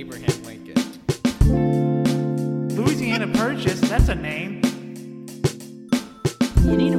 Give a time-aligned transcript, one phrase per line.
[0.00, 0.80] Abraham Lincoln.
[2.74, 4.62] Louisiana Purchase, that's a name.
[6.64, 6.96] You need to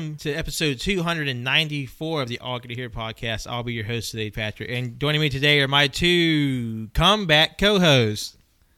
[0.00, 3.46] Welcome to episode 294 of the All Good to Hear podcast.
[3.46, 4.70] I'll be your host today, Patrick.
[4.70, 8.34] And joining me today are my two comeback co hosts.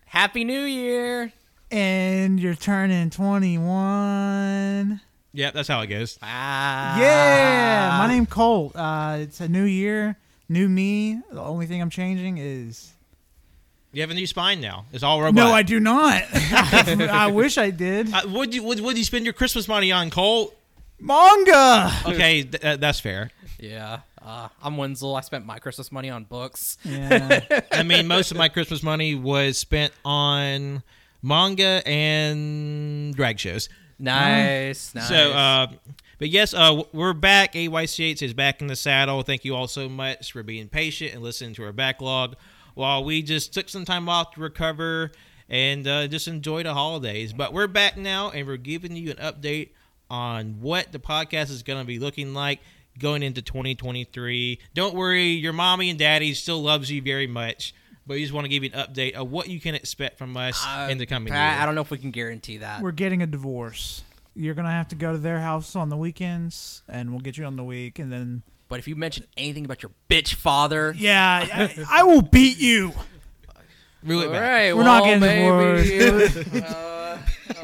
[0.07, 1.33] Happy New Year!
[1.71, 5.01] And you're turning 21.
[5.33, 6.19] Yep, that's how it goes.
[6.25, 6.99] Ah.
[6.99, 8.75] Yeah, my name Colt.
[8.75, 10.17] Uh, it's a new year,
[10.49, 11.21] new me.
[11.31, 12.91] The only thing I'm changing is
[13.93, 14.87] You have a new spine now.
[14.93, 15.35] It's all robot.
[15.35, 16.25] no, I do not.
[16.33, 18.13] I wish I did.
[18.13, 20.57] Uh, would you would, would you spend your Christmas money on Colt?
[21.03, 21.93] Manga.
[22.07, 23.33] Okay, th- uh, that's fair.
[23.59, 24.01] Yeah.
[24.25, 25.17] Uh, I'm Wenzel.
[25.17, 26.79] I spent my Christmas money on books.
[26.85, 27.41] Yeah.
[27.73, 30.85] I mean, most of my Christmas money was spent on
[31.21, 33.69] manga and drag shows.
[33.99, 34.95] Nice.
[34.95, 35.09] Nice.
[35.09, 35.67] So, uh,
[36.19, 37.55] but yes, uh, we're back.
[37.55, 39.23] AYCH is back in the saddle.
[39.23, 42.37] Thank you all so much for being patient and listening to our backlog
[42.75, 45.11] while we just took some time off to recover
[45.49, 47.33] and uh, just enjoy the holidays.
[47.33, 49.71] But we're back now, and we're giving you an update
[50.13, 52.61] on what the podcast is going to be looking like
[52.99, 54.59] going into 2023.
[54.75, 57.75] Don't worry, your mommy and daddy still loves you very much.
[58.07, 60.37] But we just want to give you an update of what you can expect from
[60.37, 61.63] us Uh, in the coming I, year.
[61.63, 62.83] I don't know if we can guarantee that.
[62.83, 64.03] We're getting a divorce.
[64.35, 67.45] You're gonna have to go to their house on the weekends, and we'll get you
[67.45, 71.47] on the week, and then But if you mention anything about your bitch father, yeah,
[71.53, 72.93] I, I will beat you.
[74.03, 74.41] Reel it back.
[74.43, 77.19] right, We're well, not getting maybe, uh,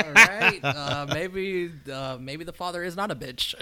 [0.04, 0.27] all right,
[0.62, 3.54] uh, maybe, uh, maybe the father is not a bitch.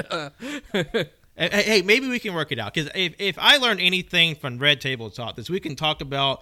[1.38, 4.36] Hey, hey, hey, maybe we can work it out because if, if I learned anything
[4.36, 6.40] from Red Table Talk, this we can talk about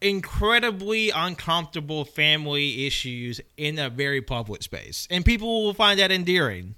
[0.00, 6.74] incredibly uncomfortable family issues in a very public space, and people will find that endearing.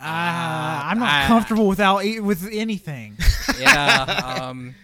[0.00, 3.16] Uh, I'm not I- comfortable without e- with anything.
[3.60, 4.38] yeah.
[4.40, 4.74] Um,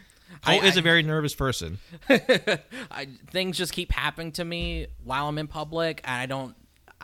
[0.45, 1.79] Cole I- is a very nervous person.
[2.11, 6.55] I, things just keep happening to me while I'm in public, and I don't,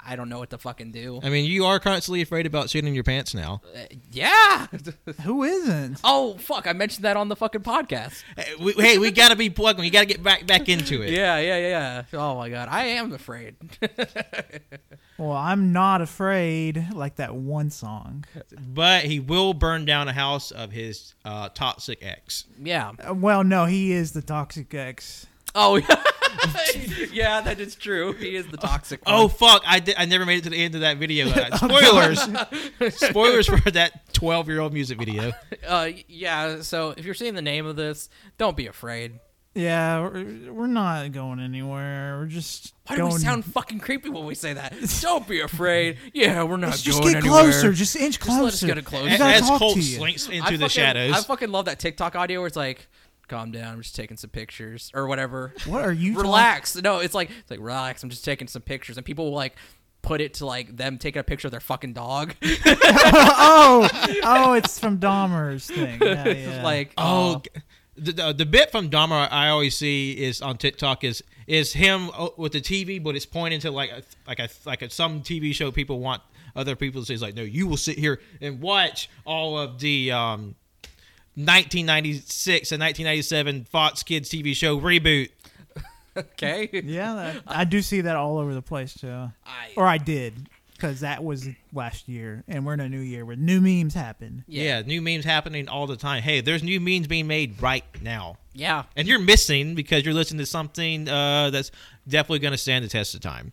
[0.06, 1.20] I don't know what to fucking do.
[1.22, 3.60] I mean, you are constantly afraid about shitting in your pants now.
[3.74, 3.80] Uh,
[4.10, 4.66] yeah.
[5.24, 6.00] Who isn't?
[6.04, 6.66] oh fuck!
[6.66, 8.22] I mentioned that on the fucking podcast.
[8.36, 9.82] Hey, we, hey, we got to be plugging.
[9.82, 11.10] We got to get back back into it.
[11.10, 12.02] Yeah, yeah, yeah.
[12.12, 13.56] Oh my god, I am afraid.
[15.18, 16.86] Well, I'm not afraid.
[16.94, 18.24] Like that one song.
[18.58, 22.44] But he will burn down a house of his uh, toxic ex.
[22.58, 22.92] yeah.
[23.06, 25.26] Uh, Well, no, he is the toxic ex.
[25.54, 26.02] Oh yeah.
[27.12, 28.12] yeah, that is true.
[28.12, 29.00] He is the toxic.
[29.06, 29.30] Oh one.
[29.30, 29.62] fuck!
[29.66, 31.28] I, did, I never made it to the end of that video.
[31.28, 35.32] Uh, spoilers, spoilers for that twelve year old music video.
[35.66, 36.62] Uh, yeah.
[36.62, 39.18] So if you're seeing the name of this, don't be afraid.
[39.52, 42.18] Yeah, we're, we're not going anywhere.
[42.20, 43.14] We're just Why do going.
[43.14, 44.74] we sound fucking creepy when we say that?
[45.00, 45.98] Don't be afraid.
[46.14, 47.42] Yeah, we're not Let's just going get anywhere.
[47.42, 47.72] closer.
[47.72, 48.44] Just inch Just closer.
[48.44, 49.10] let us get closer.
[49.10, 51.12] We gotta As talk Colt slinks into I the fucking, shadows.
[51.16, 52.86] I fucking love that TikTok audio where it's like,
[53.30, 56.20] "Calm down, I'm just taking some pictures or whatever." What are you?
[56.20, 56.76] relax.
[56.76, 58.02] No, it's like it's like relax.
[58.02, 59.56] I'm just taking some pictures, and people will like
[60.02, 62.34] put it to like them taking a picture of their fucking dog.
[62.42, 63.88] oh,
[64.22, 66.00] oh, it's from Dahmer's thing.
[66.02, 66.62] Yeah, yeah.
[66.62, 67.50] like Oh, g-
[67.96, 72.10] the, the the bit from Dahmer I always see is on TikTok is is him
[72.14, 75.22] uh, with the TV, but it's pointing to like a, like a like a, some
[75.22, 76.22] TV show people want
[76.56, 77.14] other people to say.
[77.14, 80.54] It's like, no, you will sit here and watch all of the um,
[81.36, 85.30] 1996 and 1997 Fox Kids TV show reboot.
[86.16, 86.68] okay.
[86.72, 89.08] yeah, that, I do see that all over the place too.
[89.46, 93.24] I, Or I did, because that was last year, and we're in a new year
[93.24, 94.44] where new memes happen.
[94.48, 94.82] Yeah.
[94.82, 96.22] new memes happening all the time.
[96.22, 98.36] Hey, there's new memes being made right now.
[98.52, 98.84] yeah.
[98.96, 101.70] And you're missing because you're listening to something uh, that's
[102.08, 103.52] definitely going to stand the test of time.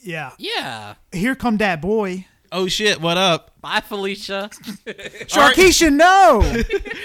[0.00, 0.32] Yeah.
[0.38, 0.94] Yeah.
[1.12, 2.26] Here come that boy.
[2.58, 3.60] Oh shit, what up?
[3.60, 4.48] Bye, Felicia.
[5.26, 6.40] Sharkeisha, no!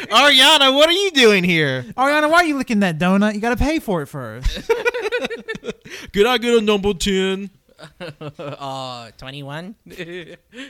[0.10, 1.84] Ariana, what are you doing here?
[1.98, 3.34] Ariana, why are you licking that donut?
[3.34, 4.72] You gotta pay for it first.
[6.14, 7.50] Could I get a number 10?
[8.00, 9.76] uh, 21.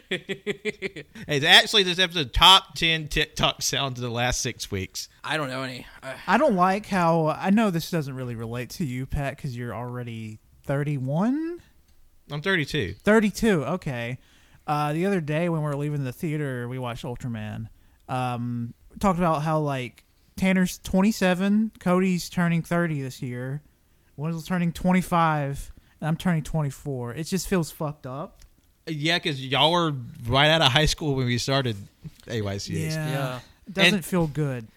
[0.10, 5.10] It's actually this episode top 10 TikTok sounds of the last six weeks.
[5.24, 5.86] I don't know any.
[6.02, 9.56] Uh, I don't like how I know this doesn't really relate to you, Pat, because
[9.56, 11.62] you're already 31,
[12.32, 12.96] I'm 32.
[13.04, 13.64] 32.
[13.66, 14.18] Okay.
[14.68, 17.68] Uh, the other day when we were leaving the theater, we watched Ultraman.
[18.08, 20.04] Um, talked about how like
[20.38, 23.62] Tanner's 27, Cody's turning 30 this year,
[24.18, 27.14] Wenzel's turning 25, and I'm turning 24.
[27.16, 28.40] It just feels fucked up.
[28.88, 29.94] Yeah, because y'all were
[30.28, 31.76] right out of high school when we started
[32.28, 32.70] AYCH.
[32.70, 33.40] Yeah, Yeah.
[33.68, 34.68] it doesn't And- feel good.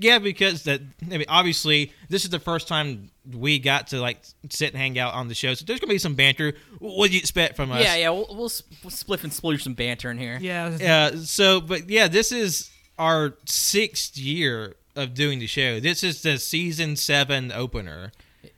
[0.00, 4.18] Yeah, because that I mean, obviously, this is the first time we got to like
[4.48, 6.54] sit and hang out on the show, so there's gonna be some banter.
[6.78, 7.82] What do you expect from us?
[7.82, 8.10] Yeah, yeah.
[8.10, 10.38] We'll, we'll, s- we'll spliff and splooge some banter in here.
[10.40, 11.10] Yeah, Yeah.
[11.22, 15.80] So, but yeah, this is our sixth year of doing the show.
[15.80, 18.12] This is the season seven opener,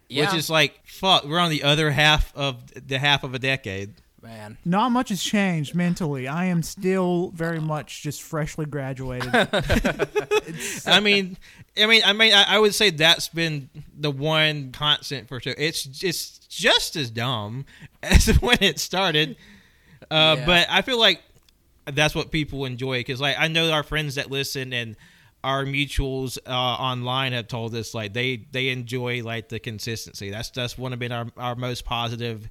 [0.09, 0.27] Yeah.
[0.27, 1.25] which is like fuck.
[1.25, 3.95] We're on the other half of the half of a decade.
[4.23, 4.59] Man.
[4.65, 6.29] Not much has changed mentally.
[6.29, 9.31] I am still very much just freshly graduated.
[10.87, 11.37] I mean,
[11.77, 15.55] I mean, I mean, I, I would say that's been the one constant for sure.
[15.59, 17.65] It's it's just as dumb
[18.03, 19.37] as when it started,
[20.11, 20.47] uh, Yeah.
[20.47, 21.23] but I feel like
[21.87, 24.97] that's what people enjoy because, like, I know our friends that listen and
[25.43, 30.31] our mutuals uh, online have told us like they they enjoy like the consistency.
[30.31, 32.49] That's that's one of been our our most positive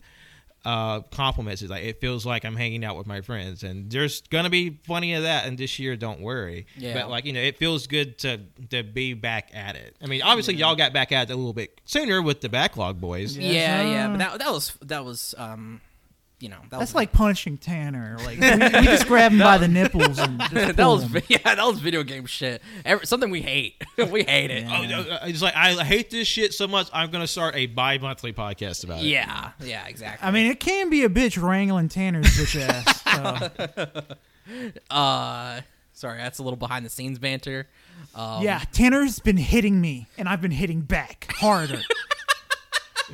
[0.64, 4.22] uh compliments is like it feels like i'm hanging out with my friends and there's
[4.30, 6.94] gonna be plenty of that And this year don't worry Yeah.
[6.94, 10.22] but like you know it feels good to to be back at it i mean
[10.22, 13.52] obviously y'all got back at it a little bit sooner with the backlog boys Yeah.
[13.52, 14.08] Yeah, yeah.
[14.10, 15.82] But that, that was that was um,
[16.42, 18.18] you know, that That's was, like punishing Tanner.
[18.26, 21.22] Like we, we just grab him by the nipples and just that was him.
[21.28, 22.62] yeah, that was video game shit.
[22.84, 23.82] Every, something we hate.
[24.10, 24.66] we hate it.
[24.68, 26.90] Oh, uh, it's like I hate this shit so much.
[26.92, 29.06] I'm gonna start a bi-monthly podcast about it.
[29.06, 30.28] Yeah, yeah, exactly.
[30.28, 33.02] I mean, it can be a bitch wrangling Tanner's bitch ass.
[33.12, 35.62] So, uh,
[35.94, 37.68] sorry, that's a little behind the scenes banter.
[38.16, 41.82] Um, yeah, Tanner's been hitting me, and I've been hitting back harder.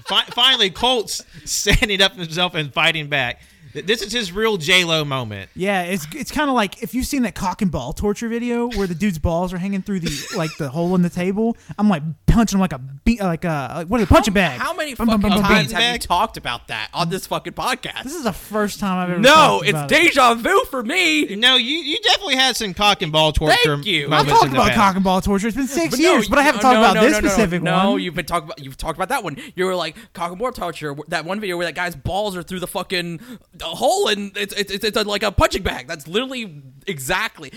[0.05, 3.41] Fi- finally, Colt's standing up himself and fighting back.
[3.77, 5.49] Th- This is his real J Lo moment.
[5.55, 8.67] Yeah, it's it's kind of like if you've seen that cock and ball torture video
[8.69, 11.55] where the dude's balls are hanging through the like the hole in the table.
[11.77, 14.59] I'm like punching him like a be- like a like, what is a punching bag?
[14.59, 15.81] How many Bum, bum, fucking bum, bum, times bum.
[15.81, 18.03] have you talked about that on this fucking podcast?
[18.03, 19.19] This is the first time I've ever.
[19.19, 21.35] no, it's about deja vu for me.
[21.35, 23.55] No, you you definitely had some cock and ball torture.
[23.63, 24.05] Thank you.
[24.05, 25.47] I've moments talked about cock and ball torture.
[25.47, 27.11] It's been six But years, no, but I haven't no, talked no, about no, this
[27.13, 28.01] no, no, specific no, one.
[28.01, 29.37] you've been talking about you've talked about that one.
[29.55, 30.95] You were like cock and ball torture.
[31.09, 33.19] That one video where that guy's balls are through the fucking
[33.61, 35.87] uh, hole and it's it's it's, it's a, like a punching bag.
[35.87, 37.51] That's literally exactly.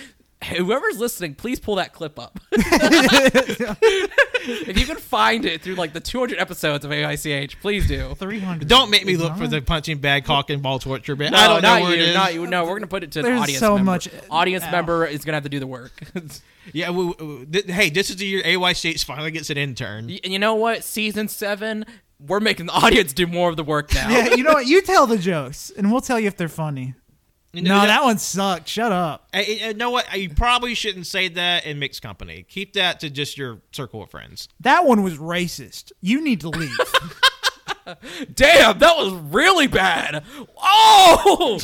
[0.56, 2.40] Whoever's listening, please pull that clip up.
[2.52, 3.68] if
[4.78, 8.14] you can find it through like the 200 episodes of AYCH, please do.
[8.14, 8.66] Three hundred.
[8.68, 11.32] Don't make me look for the punching bag, cock and ball torture bit.
[11.32, 12.14] No, I don't know where you, it is.
[12.14, 12.46] not you.
[12.46, 13.90] No, we're gonna put it to an There's audience so member.
[13.92, 14.70] much- audience Ow.
[14.70, 15.92] member is gonna have to do the work.
[16.74, 20.06] Yeah, we, we- th- hey, this is the year AY States finally gets an intern.
[20.08, 20.84] Y- And you know what?
[20.84, 21.84] Season seven,
[22.26, 24.08] we're making the audience do more of the work now.
[24.10, 24.66] Yeah, you know what?
[24.70, 26.94] You tell the jokes, and we'll tell you if they're funny.
[27.52, 28.68] You No, know, that one sucked.
[28.68, 29.28] Shut up.
[29.32, 30.16] Hey, hey, you know what?
[30.16, 32.44] You probably shouldn't say that in mixed company.
[32.48, 34.48] Keep that to just your circle of friends.
[34.60, 35.90] That one was racist.
[36.00, 36.70] You need to leave.
[38.34, 40.22] Damn, that was really bad.
[40.62, 41.58] Oh!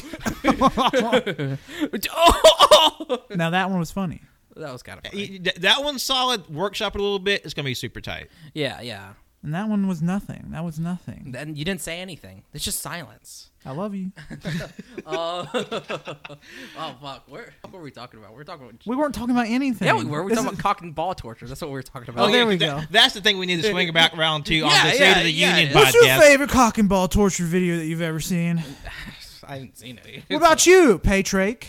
[2.12, 3.18] oh!
[3.34, 4.22] now that one was funny.
[4.56, 5.38] That was kind of funny.
[5.58, 6.48] That one's solid.
[6.48, 7.44] Workshop it a little bit.
[7.44, 8.28] It's gonna be super tight.
[8.54, 9.12] Yeah, yeah.
[9.46, 10.46] And that one was nothing.
[10.50, 11.28] That was nothing.
[11.30, 12.42] Then you didn't say anything.
[12.52, 13.50] It's just silence.
[13.64, 14.10] I love you.
[15.08, 15.46] Oh.
[15.54, 17.22] oh fuck!
[17.28, 18.32] Where what were we talking about?
[18.32, 18.80] We were talking about.
[18.84, 19.86] We weren't talking about anything.
[19.86, 20.18] Yeah, we were.
[20.18, 21.46] We were This talking is- about cock and ball torture.
[21.46, 22.28] That's what we were talking about.
[22.28, 22.86] Oh, there we that- go.
[22.90, 25.18] That's the thing we need to swing back around to on Yeah, the State yeah,
[25.18, 25.74] of the yeah, Union yeah.
[25.80, 28.64] What's your favorite cock and ball torture video that you've ever seen?
[29.46, 30.24] I haven't seen it.
[30.28, 31.66] What about you, Paytrake?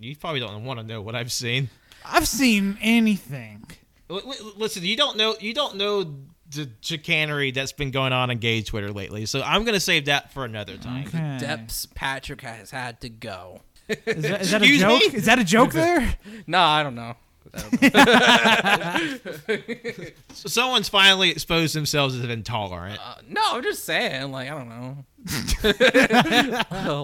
[0.00, 1.70] You probably don't want to know what I've seen.
[2.04, 3.66] I've seen anything.
[4.10, 5.36] L- l- Listen, you don't know.
[5.38, 6.12] You don't know
[6.54, 9.26] the chicanery that's been going on on gay Twitter lately.
[9.26, 11.06] So I'm gonna save that for another time.
[11.08, 11.38] Okay.
[11.38, 13.60] Depths Patrick has had to go.
[13.88, 15.00] Is that, is that a joke?
[15.00, 15.18] me?
[15.18, 16.16] Is that a joke there?
[16.46, 17.16] No, I don't know.
[17.52, 19.08] I
[19.46, 20.06] don't know.
[20.32, 22.98] So someone's finally exposed themselves as intolerant.
[23.04, 24.32] Uh, no, I'm just saying.
[24.32, 25.04] Like, I don't know.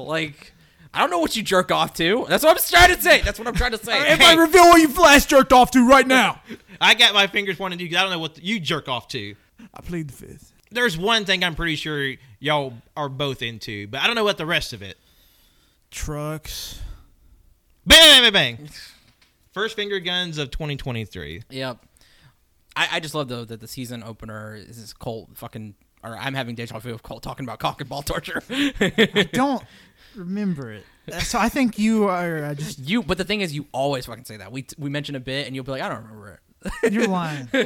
[0.06, 0.52] like,
[0.92, 2.26] I don't know what you jerk off to.
[2.28, 3.20] That's what I'm trying to say.
[3.20, 4.12] That's what I'm trying to say.
[4.12, 6.40] If I reveal what you flash jerked off to right now,
[6.80, 9.06] I got my fingers pointing at you 'cause I don't know what you jerk off
[9.08, 9.34] to.
[9.74, 10.52] I plead the fifth.
[10.72, 14.38] There's one thing I'm pretty sure y'all are both into, but I don't know what
[14.38, 14.96] the rest of it.
[15.90, 16.80] Trucks.
[17.86, 18.68] Bang, bang, bang, bang.
[19.52, 21.42] First finger guns of 2023.
[21.50, 21.78] Yep.
[22.76, 25.74] I, I just love though that the season opener is this Colt fucking.
[26.02, 28.42] Or I'm having deja vu of Colt talking about cock and ball torture.
[28.48, 29.62] I Don't
[30.16, 30.84] remember it.
[31.22, 34.24] So I think you are uh, just you, but the thing is, you always fucking
[34.24, 34.52] say that.
[34.52, 36.40] We we mention a bit, and you'll be like, I don't remember it.
[36.92, 37.48] you're lying.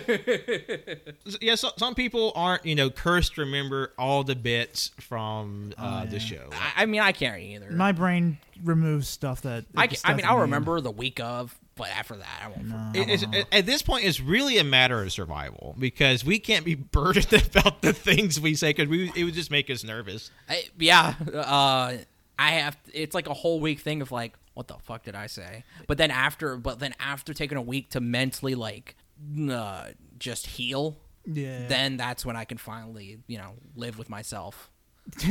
[1.40, 6.04] Yeah, so, some people aren't, you know, cursed to remember all the bits from uh,
[6.04, 6.48] the show.
[6.52, 7.70] I, I mean, I can't either.
[7.70, 9.64] My brain removes stuff that.
[9.76, 10.42] I, ca- I mean, I'll in.
[10.42, 12.68] remember the week of but after that, I won't.
[12.68, 12.90] No.
[12.94, 16.74] It- it's- at this point, it's really a matter of survival because we can't be
[16.92, 20.30] burdened about the things we say because we it would just make us nervous.
[20.48, 21.94] I, yeah, uh,
[22.38, 22.76] I have.
[22.92, 25.64] It's like a whole week thing of like, what the fuck did I say?
[25.86, 28.96] But then after, but then after taking a week to mentally like,
[29.50, 29.88] uh,
[30.18, 31.66] just heal, Yeah.
[31.68, 34.70] then that's when I can finally, you know, live with myself.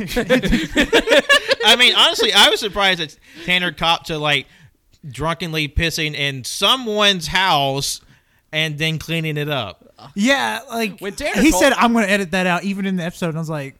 [1.66, 4.46] I mean, honestly, I was surprised that Tanner cop to like
[5.08, 8.00] drunkenly pissing in someone's house
[8.52, 9.92] and then cleaning it up.
[10.14, 12.96] yeah, like When Tanner he told- said, "I'm going to edit that out," even in
[12.96, 13.28] the episode.
[13.30, 13.76] And I was like,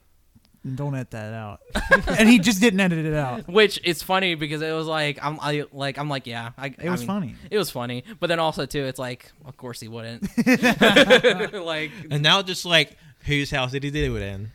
[0.64, 1.61] "Don't edit that out,"
[2.06, 3.49] and he just didn't edit it out.
[3.49, 6.90] Which is funny because it was like I'm I, like I'm like yeah I, It
[6.90, 7.35] was funny.
[7.50, 10.28] It was funny, but then also too it's like of course he wouldn't.
[11.52, 14.50] like And now just like whose house did he do it in?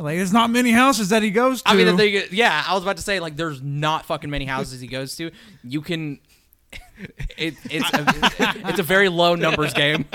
[0.00, 1.68] Like, there's not many houses that he goes to.
[1.68, 4.46] I mean, the thing, yeah, I was about to say like, there's not fucking many
[4.46, 5.30] houses he goes to.
[5.62, 6.20] You can,
[7.36, 8.04] it, it's a,
[8.68, 10.06] it's a very low numbers game.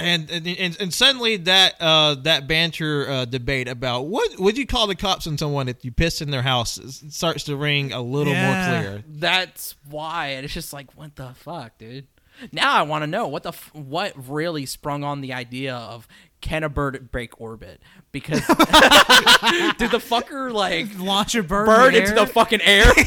[0.00, 4.86] And and, and, suddenly that uh, that banter uh, debate about what would you call
[4.86, 6.78] the cops on someone if you pissed in their house
[7.10, 8.46] starts to ring a little Yeah.
[8.46, 9.04] more clear.
[9.06, 12.06] That's why, and it's just like, what the fuck, dude.
[12.52, 16.08] Now I want to know what the f- what really sprung on the idea of
[16.40, 17.80] can a bird break orbit?
[18.12, 22.92] Because did the fucker like launch a bird, bird in into the fucking air?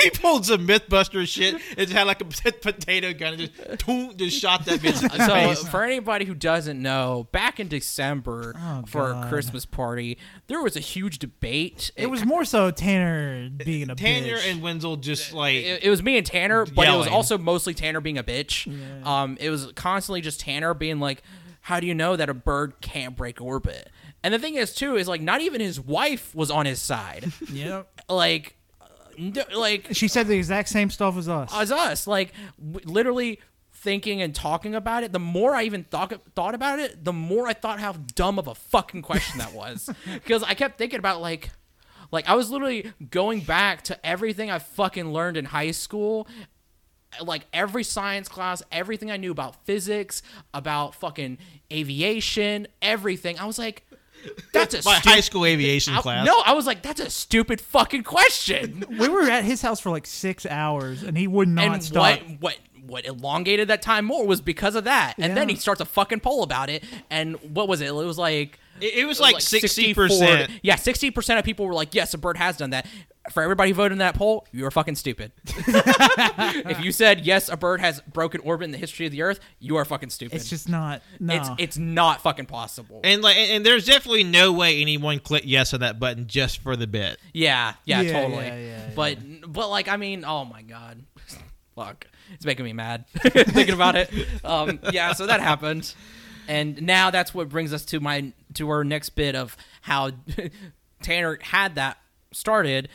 [0.00, 1.60] he pulled some MythBuster shit.
[1.76, 5.68] It had like a potato gun and just toom, just shot that bitch so face.
[5.68, 10.76] for anybody who doesn't know, back in December Oh, for a Christmas party, there was
[10.76, 11.90] a huge debate.
[11.96, 14.50] It was more so Tanner being a Tanner bitch.
[14.50, 17.74] and Wenzel just like it, it was me and Tanner, but it was also mostly
[17.74, 18.66] Tanner being a bitch.
[19.04, 21.22] Um, it was constantly just Tanner being like,
[21.68, 23.90] "How do you know that a bird can't break orbit?"
[24.22, 27.32] And the thing is, too, is like not even his wife was on his side.
[27.52, 27.82] yeah.
[28.08, 28.86] like, uh,
[29.56, 31.50] like She said the exact same stuff as us.
[31.54, 33.40] as us, like w- literally
[33.72, 35.12] thinking and talking about it.
[35.12, 38.48] The more I even thought thought about it, the more I thought how dumb of
[38.48, 39.88] a fucking question that was.
[40.12, 41.50] Because I kept thinking about like,
[42.10, 46.26] like I was literally going back to everything I fucking learned in high school.
[47.22, 50.22] Like every science class, everything I knew about physics,
[50.54, 51.38] about fucking
[51.72, 53.38] aviation, everything.
[53.38, 53.84] I was like,
[54.52, 56.26] that's a my stu- high school aviation I- class.
[56.26, 58.84] No, I was like, that's a stupid fucking question.
[58.98, 62.20] we were at his house for like six hours, and he would not and stop.
[62.20, 62.56] what what
[62.86, 65.14] what elongated that time more was because of that.
[65.18, 66.82] And then he starts a fucking poll about it.
[67.10, 67.88] And what was it?
[67.88, 70.50] It was like It, it was it like sixty 64 percent.
[70.62, 72.86] Yeah, sixty percent of people were like, "Yes, a bird has done that."
[73.32, 75.32] For everybody who voted in that poll, you are fucking stupid.
[75.44, 79.38] if you said yes, a bird has broken orbit in the history of the Earth,
[79.58, 80.34] you are fucking stupid.
[80.36, 81.02] it's just not.
[81.20, 81.34] No.
[81.34, 83.00] it's it's not fucking possible.
[83.04, 86.62] And like, and and there's definitely no way anyone clicked yes on that button just
[86.62, 87.18] for the bit.
[87.34, 88.46] Yeah, yeah, Yeah, totally.
[88.46, 91.02] yeah, yeah, but but like I mean, oh my god,
[91.74, 94.10] fuck, it's making me mad thinking about it.
[94.42, 95.92] Um, yeah, so that happened,
[96.46, 100.10] and now that's what brings us to my to our next bit of how
[101.02, 101.98] Tanner had that
[102.32, 102.88] started.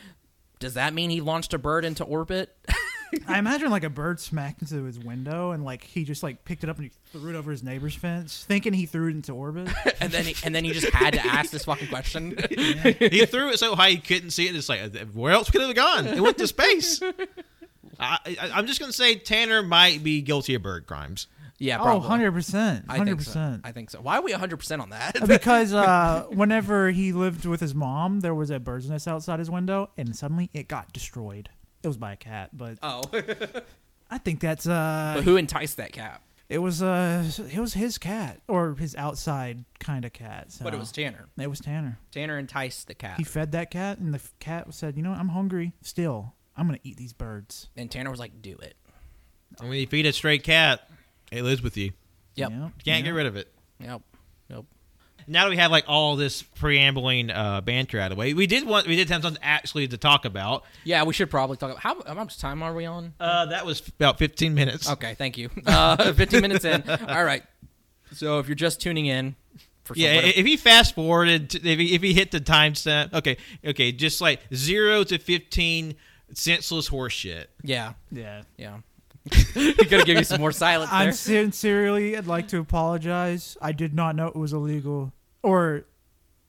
[0.59, 2.55] Does that mean he launched a bird into orbit?
[3.27, 6.63] I imagine like a bird smacked into his window, and like he just like picked
[6.63, 9.33] it up and he threw it over his neighbor's fence, thinking he threw it into
[9.33, 9.69] orbit.
[10.01, 12.35] and then he, and then he just had to ask this fucking question.
[12.49, 14.55] he threw it so high he couldn't see it.
[14.55, 16.07] It's like, uh, where else could it have gone?
[16.07, 17.01] It went to space.
[17.99, 21.27] I, I, I'm just gonna say Tanner might be guilty of bird crimes.
[21.63, 21.99] Yeah, oh, probably.
[22.01, 23.29] 100 percent, I hundred think so.
[23.29, 23.61] percent.
[23.63, 24.01] I think so.
[24.01, 25.27] Why are we 100% on that?
[25.27, 29.49] Because uh, whenever he lived with his mom, there was a bird's nest outside his
[29.49, 31.49] window, and suddenly it got destroyed.
[31.81, 33.03] It was by a cat, but oh.
[34.11, 36.21] I think that's uh, but who enticed that cat?
[36.49, 40.51] it was uh, it was his cat or his outside kind of cat.
[40.51, 40.63] So.
[40.63, 41.27] But it was Tanner.
[41.37, 41.97] it was Tanner.
[42.11, 43.17] Tanner enticed the cat.
[43.17, 45.19] He fed that cat, and the f- cat said, "You know, what?
[45.19, 45.73] I'm hungry.
[45.81, 48.75] Still, I'm gonna eat these birds." And Tanner was like, "Do it."
[49.59, 50.87] And when you feed a stray cat,
[51.33, 51.91] it lives with you.
[52.35, 52.51] Yep.
[52.51, 53.51] Yep, can't get rid of it.
[53.79, 54.01] Yep.
[54.49, 54.65] Yep.
[55.27, 58.45] Now that we have like all this preambling uh, banter out of the way, we
[58.47, 60.63] did want we did have something actually to talk about.
[60.83, 63.13] Yeah, we should probably talk about how, how much time are we on?
[63.19, 64.89] Uh, that was about 15 minutes.
[64.89, 65.49] Okay, thank you.
[65.65, 66.83] Uh, 15 minutes in.
[66.89, 67.43] All right.
[68.11, 69.35] So if you're just tuning in,
[69.85, 73.13] for Yeah, somebody- if he fast forwarded, to- if he, if he hit the timestamp,
[73.13, 75.95] okay, okay, just like zero to 15
[76.33, 77.49] senseless horse shit.
[77.63, 77.93] Yeah.
[78.11, 78.77] Yeah, Yeah.
[79.55, 79.71] yeah.
[79.89, 80.89] Gonna give you some more silence.
[80.91, 83.57] I'm sincerely, I'd like to apologize.
[83.61, 85.85] I did not know it was illegal or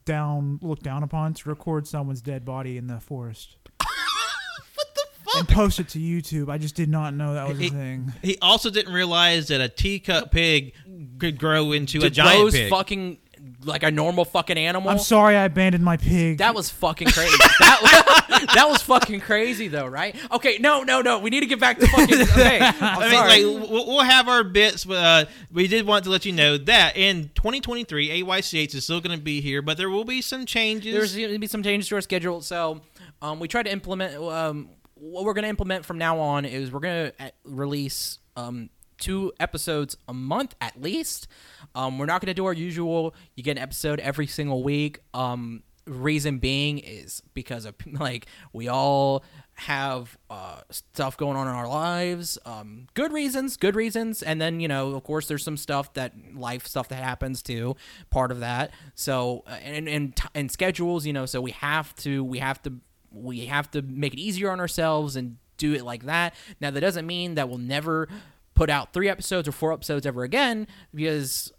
[0.04, 3.56] down looked down upon to record someone's dead body in the forest.
[3.78, 5.34] what the fuck?
[5.38, 6.50] And post it to YouTube.
[6.50, 8.12] I just did not know that was a thing.
[8.22, 10.74] He also didn't realize that a teacup pig
[11.18, 12.70] could grow into a giant those pig.
[12.70, 13.18] fucking
[13.64, 14.90] like a normal fucking animal.
[14.90, 16.38] I'm sorry I abandoned my pig.
[16.38, 17.36] That was fucking crazy.
[17.60, 20.16] that, that was fucking crazy, though, right?
[20.32, 21.18] Okay, no, no, no.
[21.18, 22.14] We need to get back to fucking.
[22.34, 26.04] Okay, I'm I mean, like we'll, we'll have our bits, but uh, we did want
[26.04, 29.76] to let you know that in 2023, AYCH is still going to be here, but
[29.76, 30.94] there will be some changes.
[30.94, 32.40] There's going to be some changes to our schedule.
[32.40, 32.80] So
[33.22, 34.16] um, we tried to implement.
[34.16, 38.70] Um, what we're going to implement from now on is we're going to release um,
[39.04, 41.28] two episodes a month at least.
[41.74, 43.14] Um, we're not going to do our usual.
[43.34, 45.00] You get an episode every single week.
[45.12, 49.22] Um, reason being is because of like we all
[49.56, 52.38] have uh, stuff going on in our lives.
[52.46, 56.14] Um, good reasons, good reasons, and then you know, of course, there's some stuff that
[56.34, 57.76] life stuff that happens too.
[58.08, 58.70] Part of that.
[58.94, 62.72] So uh, and and and schedules, you know, so we have to we have to
[63.10, 66.34] we have to make it easier on ourselves and do it like that.
[66.58, 68.08] Now that doesn't mean that we'll never
[68.54, 71.52] put out three episodes or four episodes ever again because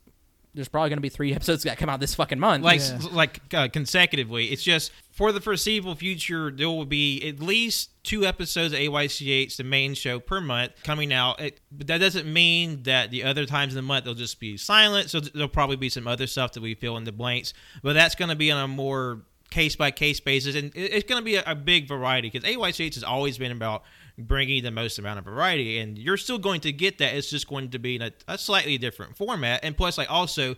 [0.53, 2.63] there's probably going to be three episodes that come out this fucking month.
[2.63, 2.99] like Yeah.
[3.11, 4.45] like uh, consecutively.
[4.47, 9.57] It's just for the foreseeable future, there will be at least two episodes of AYCH,
[9.57, 11.41] the main show per month, coming out.
[11.41, 14.55] It, but that doesn't mean that the other times in the month they'll just be
[14.55, 15.09] silent.
[15.09, 17.53] So there'll probably be some other stuff that we fill in the blanks.
[17.83, 21.09] But that's going to be on a more case by case basis, and it- it's
[21.09, 23.83] going to be a, a big variety because AYCH has always been about
[24.17, 27.13] bringing the most amount of variety, and you're still going to get that.
[27.15, 30.55] It's just going to be in a, a slightly different format, and plus, like also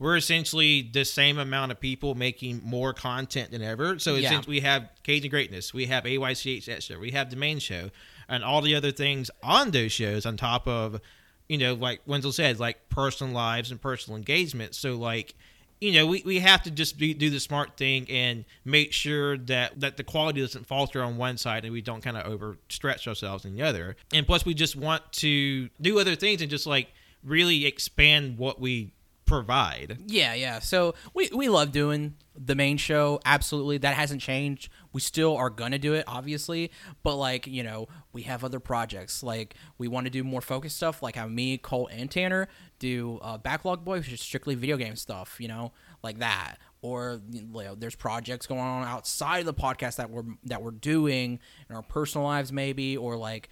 [0.00, 3.98] we're essentially the same amount of people making more content than ever.
[3.98, 4.26] So Yeah.
[4.28, 7.90] essentially we have Cajun Greatness, we have AYCH that show, we have the main show,
[8.28, 11.00] and all the other things on those shows on top of,
[11.48, 14.76] you know, like Wenzel said, like personal lives and personal engagement.
[14.76, 15.34] So like,
[15.80, 19.38] you know, we, we have to just be, do the smart thing and make sure
[19.38, 23.06] that, that the quality doesn't falter on one side and we don't kind of overstretch
[23.06, 23.96] ourselves in the other.
[24.12, 26.88] And plus, we just want to do other things and just like
[27.24, 28.92] really expand what we
[29.28, 29.98] provide.
[30.06, 30.58] Yeah, yeah.
[30.58, 33.20] So we we love doing the main show.
[33.24, 34.70] Absolutely, that hasn't changed.
[34.92, 36.70] We still are gonna do it, obviously.
[37.02, 39.22] But like you know, we have other projects.
[39.22, 41.02] Like we want to do more focused stuff.
[41.02, 44.96] Like how me, Cole, and Tanner do uh, Backlog Boy, which is strictly video game
[44.96, 45.36] stuff.
[45.38, 46.56] You know, like that.
[46.80, 50.70] Or you know, there's projects going on outside of the podcast that we're that we're
[50.70, 53.48] doing in our personal lives, maybe, or like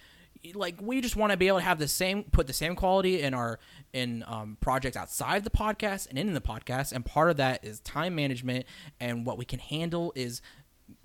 [0.53, 3.21] like we just want to be able to have the same put the same quality
[3.21, 3.59] in our
[3.93, 7.79] in um, projects outside the podcast and in the podcast and part of that is
[7.81, 8.65] time management
[8.99, 10.41] and what we can handle is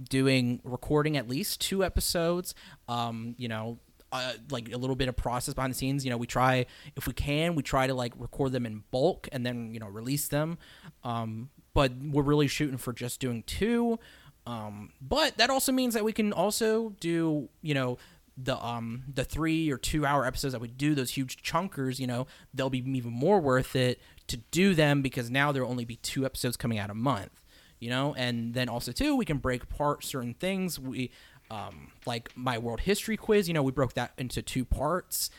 [0.08, 2.54] doing recording at least two episodes
[2.88, 3.78] um, you know
[4.12, 6.04] uh, like a little bit of process behind the scenes.
[6.04, 6.66] You know we try
[6.96, 9.88] if we can we try to like record them in bulk and then you know
[9.88, 10.58] release them.
[11.02, 13.98] Um, but we're really shooting for just doing two.
[14.46, 17.96] Um, but that also means that we can also do you know
[18.36, 22.06] the um the three or two hour episodes that we do those huge chunkers you
[22.06, 25.96] know they'll be even more worth it to do them because now there'll only be
[25.96, 27.42] two episodes coming out a month
[27.82, 28.14] you know?
[28.16, 30.78] And then also too we can break apart certain things.
[30.78, 31.10] We
[31.50, 35.30] um like my world history quiz you know we broke that into two parts.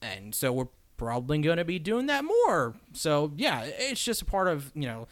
[0.00, 2.74] And so we're probably going to be doing that more.
[2.94, 5.08] So yeah it's just a part of you know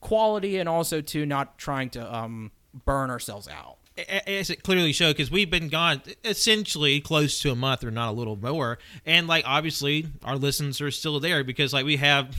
[0.00, 2.50] quality and also to not trying to um
[2.84, 7.54] burn ourselves out as it clearly showed because we've been gone essentially close to a
[7.54, 8.78] month or not a little more.
[9.06, 12.34] And like obviously our listens are still there because like we have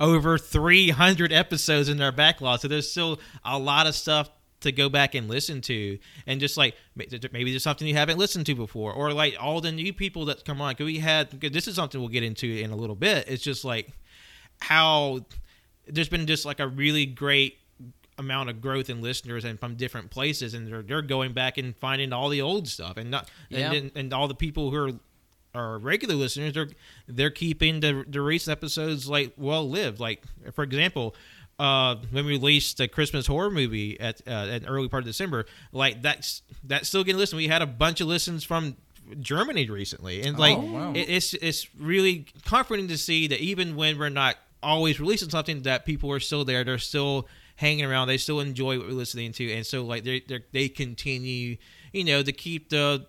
[0.00, 2.60] over 300 episodes in our backlog.
[2.60, 4.30] So there's still a lot of stuff
[4.60, 5.98] to go back and listen to.
[6.26, 8.92] And just like maybe there's something you haven't listened to before.
[8.92, 10.76] Or like all the new people that come on.
[10.78, 13.28] We had this is something we'll get into in a little bit.
[13.28, 13.92] It's just like
[14.60, 15.26] how
[15.86, 17.58] there's been just like a really great
[18.18, 21.76] amount of growth in listeners and from different places and they're, they're going back and
[21.76, 23.72] finding all the old stuff and not Yeah.
[23.72, 24.90] and, and all the people who are
[25.54, 26.68] are regular listeners they're
[27.08, 31.14] they're keeping the the recent episodes like well lived like for example
[31.58, 35.46] uh when we released the christmas horror movie at uh, the early part of december
[35.72, 38.76] like that's that's still getting listened we had a bunch of listens from
[39.20, 40.92] germany recently and like Oh, wow.
[40.94, 45.62] it, it's it's really comforting to see that even when we're not always releasing something
[45.62, 48.08] that people are still there they're still hanging around.
[48.08, 49.52] They still enjoy what we're listening to.
[49.52, 51.56] And so like they they continue
[51.92, 53.06] you know to keep the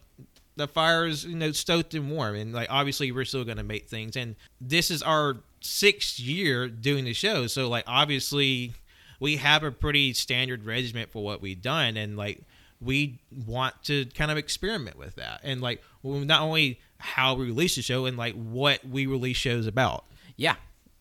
[0.56, 2.36] the fires you know stoked and warm.
[2.36, 4.16] And like obviously we're still to make things.
[4.16, 7.48] And this is our sixth year doing the show.
[7.48, 8.74] So like obviously
[9.20, 11.98] we have a pretty standard regiment for what we've done.
[11.98, 12.42] And like
[12.80, 15.42] we want to kind of experiment with that.
[15.44, 19.68] And like not only how we release the show and like what we release shows
[19.68, 20.06] about.
[20.36, 20.56] Yeah.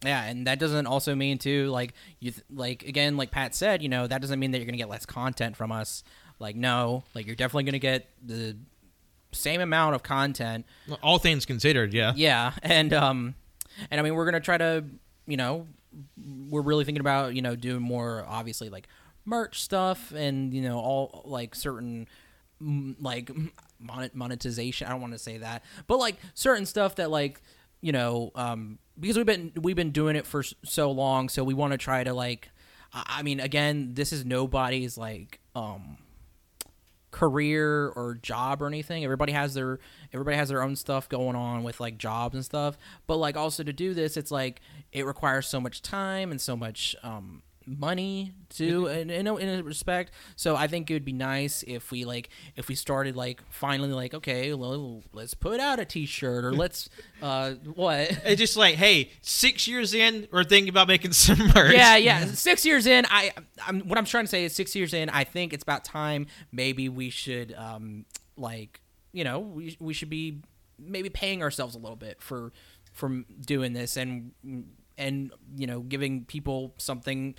[0.04, 3.82] Yeah, and that doesn't also mean too like you th- like again like Pat said,
[3.82, 6.02] you know, that doesn't mean that you're going to get less content from us.
[6.38, 8.56] Like no, like you're definitely going to get the
[9.32, 10.66] same amount of content.
[11.02, 13.34] all things considered yeah Yeah, and um
[13.90, 14.84] and I mean we're going to try to
[15.26, 15.66] you know,
[16.48, 18.86] we're really thinking about you know doing more obviously like
[19.24, 22.06] merch stuff and you know all like certain
[22.62, 23.30] mm, like
[23.80, 24.86] monet- monetization.
[24.86, 27.40] I don't want to say that, but like certain stuff that like
[27.80, 31.54] you know um because we've been we've been doing it for so long, so we
[31.54, 32.50] want to try to like.
[32.92, 35.98] I mean, again, this is nobody's like um
[37.10, 39.04] career or job or anything.
[39.04, 39.80] Everybody has their
[40.12, 42.78] everybody has their own stuff going on with like jobs and stuff.
[43.06, 44.60] But like also to do this, it's like
[44.92, 49.58] it requires so much time and so much um money to in, in, a, in
[49.58, 53.16] a respect so i think it would be nice if we like if we started
[53.16, 56.88] like finally like okay well let's put out a t-shirt or let's
[57.22, 61.74] uh what It's just like, hey, six years in, we're thinking about making some merch.
[61.74, 62.24] yeah, yeah.
[62.46, 63.32] Six years in, I,
[63.66, 65.08] I'm what I'm trying to say is six years in.
[65.10, 66.26] I think it's about time.
[66.52, 68.04] Maybe we should, um,
[68.36, 68.80] like,
[69.12, 70.42] you know, we we should be
[70.78, 72.52] maybe paying ourselves a little bit for
[72.92, 74.32] from doing this and
[74.98, 77.34] and you know giving people something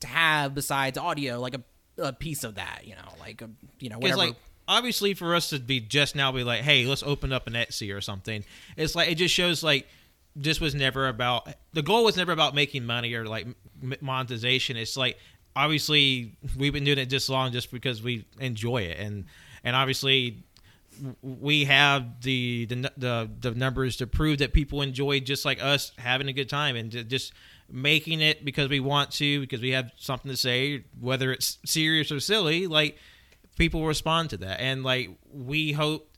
[0.00, 1.62] to have besides audio, like a,
[1.98, 2.82] a piece of that.
[2.84, 4.18] You know, like a you know whatever.
[4.18, 4.36] like
[4.68, 7.94] obviously for us to be just now be like, hey, let's open up an Etsy
[7.94, 8.44] or something.
[8.76, 9.88] It's like it just shows like
[10.36, 13.46] this was never about the goal was never about making money or like
[14.00, 14.76] monetization.
[14.76, 15.18] It's like
[15.56, 19.24] obviously we've been doing it this long just because we enjoy it and
[19.64, 20.44] and obviously
[21.22, 25.92] we have the, the the the numbers to prove that people enjoy just like us
[25.98, 27.32] having a good time and just
[27.70, 32.10] making it because we want to because we have something to say whether it's serious
[32.10, 32.96] or silly like
[33.56, 34.60] people respond to that.
[34.60, 36.08] And like we hope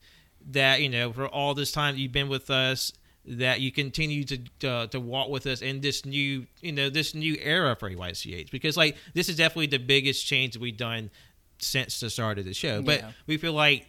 [0.51, 2.93] that you know for all this time you've been with us
[3.25, 7.15] that you continue to uh, to walk with us in this new you know this
[7.15, 11.11] new era for AYCH because like this is definitely the biggest change we've done
[11.59, 12.83] since the start of the show.
[12.83, 13.13] But Yeah.
[13.29, 13.87] we feel like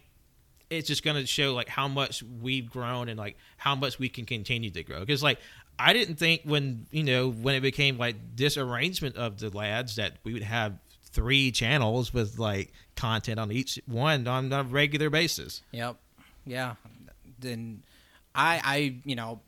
[0.70, 4.08] it's just going to show like how much we've grown and like how much we
[4.08, 5.00] can continue to grow.
[5.00, 5.38] Because like
[5.78, 9.96] i didn't think when you know when it became like this arrangement of the lads
[9.96, 15.10] that we would have three channels with like content on each one on a regular
[15.10, 15.96] basis Yep.
[16.46, 16.74] Yeah.
[17.38, 17.82] Then
[18.34, 19.40] I I you know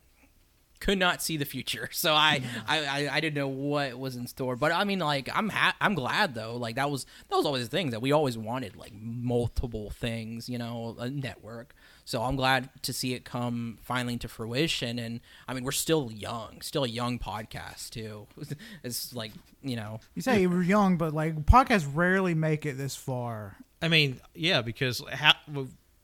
[0.78, 1.88] could not see the future.
[1.92, 4.56] So I I, I I didn't know what was in store.
[4.56, 6.56] But I mean like I'm ha- I'm glad though.
[6.56, 10.48] Like that was that was always the thing that we always wanted like multiple things,
[10.48, 11.74] you know, a network.
[12.08, 16.10] So I'm glad to see it come finally to fruition and I mean we're still
[16.12, 18.26] young, still a young podcast too.
[18.84, 22.78] it's like, you know, You say you were young, but like podcasts rarely make it
[22.78, 23.56] this far.
[23.82, 25.34] i mean yeah because how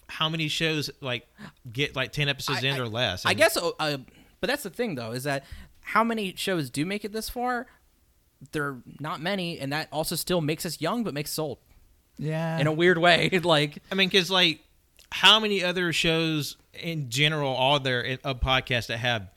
[0.09, 1.27] how many shows like
[1.73, 3.97] get like 10 episodes I- in I- or less I guess, uh, uh,
[4.41, 5.45] but that's the thing though, is that
[5.83, 7.67] how many shows do make it this far?
[8.51, 11.59] There are not many, and that also still makes us young, but makes us old
[12.19, 12.59] Yeah.
[12.59, 13.31] in a weird way.
[13.43, 14.61] like, I mean, because like,
[15.23, 19.31] how many other shows in general are there in a podcast that have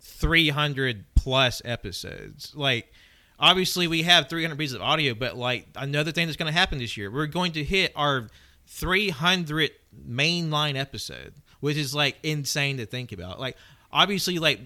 [0.00, 2.52] three hundred plus episodes?
[2.52, 2.92] Like,
[3.38, 6.58] obviously we have three hundred pieces of audio, but like another thing that's going to
[6.58, 8.26] happen this year, we're going to hit our
[8.66, 9.70] three hundred
[10.04, 13.38] mainline episode, which is like insane to think about.
[13.38, 13.56] Like,
[13.92, 14.58] obviously, like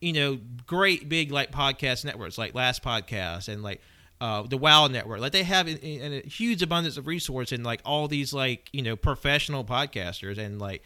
[0.00, 3.82] you know, great big like podcast networks like Last Podcast and like
[4.20, 5.20] uh, the Wow Network.
[5.20, 8.96] Like they have a huge abundance of resource and like all these like you know
[8.96, 10.82] professional podcasters and like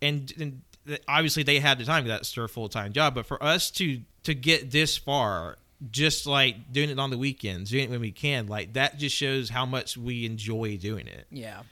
[0.00, 0.62] and, and
[1.08, 3.14] obviously they have the time that's their full time job.
[3.14, 5.58] But for us to to get this far,
[5.90, 9.16] just like doing it on the weekends, doing it when we can, like that just
[9.16, 11.26] shows how much we enjoy doing it.
[11.30, 11.62] yeah.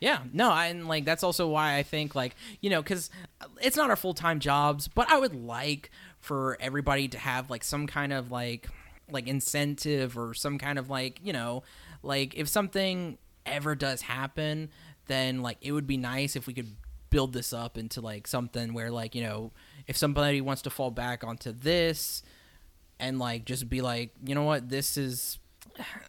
[0.00, 3.10] Yeah, no, I, and like that's also why I think like you know because
[3.60, 5.90] it's not our full time jobs, but I would like
[6.20, 8.68] for everybody to have like some kind of like
[9.10, 11.62] like incentive or some kind of like you know
[12.02, 14.70] like if something ever does happen,
[15.06, 16.76] then like it would be nice if we could
[17.10, 19.52] build this up into like something where like you know
[19.86, 22.22] if somebody wants to fall back onto this
[23.00, 24.68] and like just be like you know what?
[24.68, 25.38] This is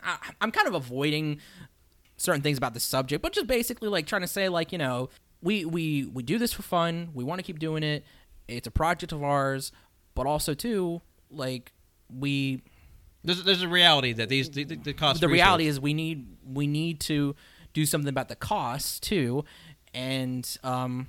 [0.03, 1.39] I, i'm kind of avoiding
[2.17, 5.09] certain things about the subject but just basically like trying to say like you know
[5.41, 7.09] we we we do this for fun.
[7.13, 8.03] We want to keep doing it.
[8.47, 9.71] It's a project of ours
[10.15, 11.71] but also too like
[12.13, 12.61] we
[13.23, 15.21] There's, there's a reality that these the, the, the cost.
[15.21, 17.35] the reality is we need we need to
[17.73, 19.43] do something about the costs too
[19.93, 21.07] and um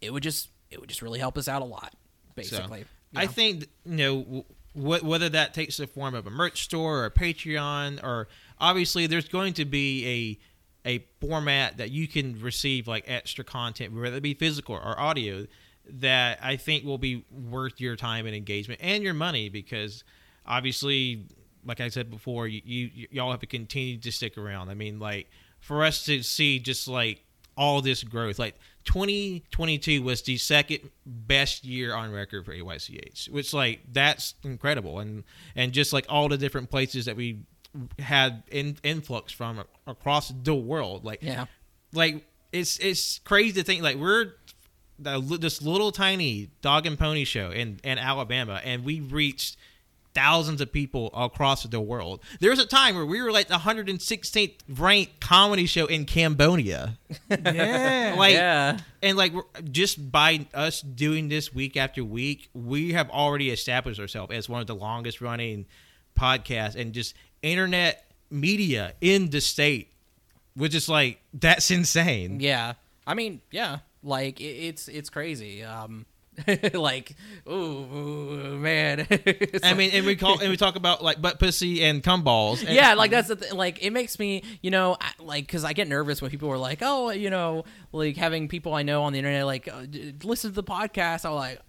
[0.00, 1.94] it would just it would just really help us out a lot
[2.34, 2.84] basically
[3.14, 3.32] I you know?
[3.32, 7.10] think you know wh- whether that takes the form of a merch store or a
[7.10, 8.28] Patreon or
[8.60, 10.38] obviously there's going to be
[10.86, 14.98] a a format that you can receive like extra content, whether it be physical or
[14.98, 15.46] audio,
[15.86, 20.04] that I think will be worth your time and engagement and your money because
[20.46, 21.26] obviously,
[21.64, 24.68] like I said before, you, you y'all have to continue to stick around.
[24.70, 25.28] I mean, like
[25.60, 27.22] for us to see just like
[27.56, 28.38] all this growth.
[28.38, 34.98] Like 2022 was the second best year on record for AYCH, which like that's incredible,
[35.00, 37.40] and and just like all the different places that we
[37.98, 41.46] had in, influx from across the world, like Yeah.
[41.92, 44.32] like it's it's crazy to think like we're
[44.98, 49.56] this little tiny dog and pony show in in Alabama, and we reached
[50.14, 52.20] thousands of people across the world.
[52.40, 56.98] There was a time where we were like the 116th ranked comedy show in Cambodia.
[57.30, 58.14] Yeah.
[58.16, 58.78] Like yeah.
[59.02, 59.32] and like
[59.70, 64.60] just by us doing this week after week, we have already established ourselves as one
[64.60, 65.66] of the longest running
[66.18, 69.92] podcasts and just internet media in the state.
[70.54, 72.40] Which is like that's insane.
[72.40, 72.74] Yeah.
[73.06, 73.78] I mean, yeah.
[74.02, 75.62] Like it's it's crazy.
[75.62, 76.04] Um
[76.74, 77.16] like
[77.48, 79.06] ooh, man.
[79.62, 82.62] I mean, and we call and we talk about like butt pussy and cum balls.
[82.62, 85.64] And- yeah, like that's the th- like it makes me, you know, I, like because
[85.64, 89.02] I get nervous when people are like, oh, you know, like having people I know
[89.02, 91.24] on the internet like uh, d- listen to the podcast.
[91.24, 91.60] I'm like,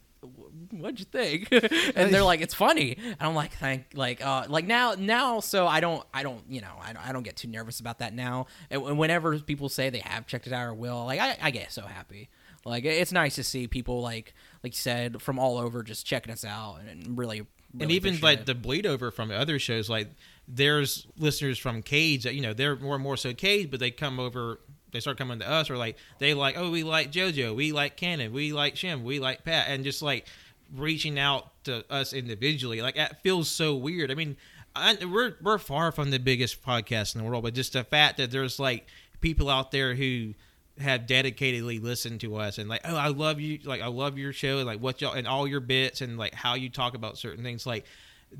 [0.72, 1.48] what'd you think?
[1.96, 2.98] and they're like, it's funny.
[2.98, 6.62] And I'm like, thank, like, uh, like now, now, so I don't, I don't, you
[6.62, 8.48] know, I don't, I don't get too nervous about that now.
[8.70, 11.72] And whenever people say they have checked it out or will, like, I, I get
[11.72, 12.30] so happy.
[12.66, 16.32] Like, it's nice to see people like, like you said, from all over just checking
[16.32, 17.42] us out and really.
[17.80, 18.46] and even like it.
[18.46, 20.10] the bleed over from other shows, like
[20.48, 23.92] there's listeners from Cage that you know they're more and more so Cage, but they
[23.92, 24.60] come over,
[24.92, 27.98] they start coming to us, or like they like, oh, we like JoJo, we like
[27.98, 30.28] Cannon, we like Shim, we like Pat, and just like
[30.76, 34.12] reaching out to us individually, like that feels so weird.
[34.12, 34.38] I mean,
[34.76, 38.18] I, we're we're far from the biggest podcast in the world, but just the fact
[38.18, 38.88] that there's like
[39.20, 40.34] people out there who
[40.82, 44.34] have dedicatedly listened to us and like oh i love you like i love your
[44.34, 47.18] show and like what y'all and all your bits and like how you talk about
[47.18, 47.86] certain things like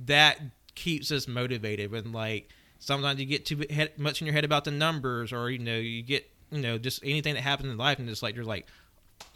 [0.06, 0.40] that
[0.76, 2.50] keeps us motivated when like
[2.80, 3.64] sometimes you get too
[3.98, 7.04] much in your head about the numbers or you know you get you know just
[7.04, 8.66] anything that happens in life and it's like you're like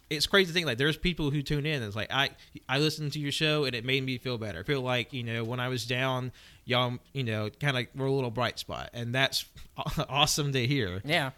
[0.09, 2.29] it's crazy to think like there's people who tune in and it's like i
[2.69, 4.59] i listened to your show and it made me feel better.
[4.59, 6.31] I feel like you know when i was down
[6.65, 9.45] y'all you know kind of were a little bright spot and that's
[10.09, 11.01] awesome to hear.
[11.03, 11.31] Yeah,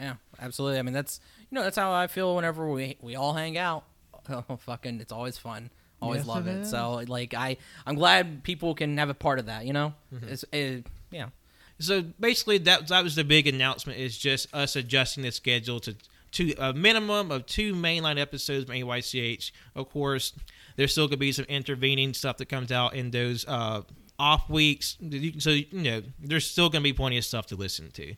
[0.00, 0.78] yeah, absolutely.
[0.78, 3.84] I mean, that's you know that's how I feel whenever we we all hang out.
[4.28, 5.70] Oh, fucking, it's always fun.
[6.00, 6.66] Always Yes, love it it.
[6.66, 9.64] So like I I'm glad people can have a part of that.
[9.66, 9.94] You know,
[10.28, 11.30] it's it, yeah.
[11.78, 13.98] So basically, that that was the big announcement.
[13.98, 15.96] Is just us adjusting the schedule to
[16.32, 19.50] to a minimum of two mainline episodes from AYCH.
[19.74, 20.32] Of course,
[20.76, 23.82] there's still gonna be some intervening stuff that comes out in those uh,
[24.18, 24.96] off weeks.
[25.38, 28.14] So you know, there's still gonna be plenty of stuff to listen to.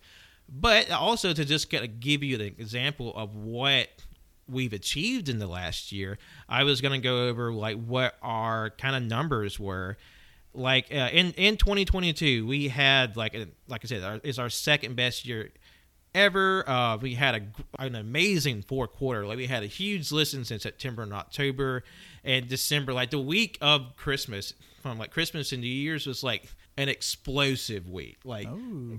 [0.55, 3.89] But also to just kind of give you the example of what
[4.49, 8.71] we've achieved in the last year, I was going to go over like what our
[8.71, 9.97] kind of numbers were.
[10.55, 14.51] Like uh, in in 2022, we had like a, like I said, our, it's our
[14.51, 15.51] second best year
[16.15, 16.69] ever.
[16.69, 19.27] Uh, we had a, an amazing fourth quarter.
[19.27, 21.85] Like we had a huge listens in September and October
[22.25, 22.93] and December.
[22.93, 26.45] Like the week of Christmas, from like Christmas and New Year's was like
[26.77, 28.19] an explosive week.
[28.25, 28.49] Like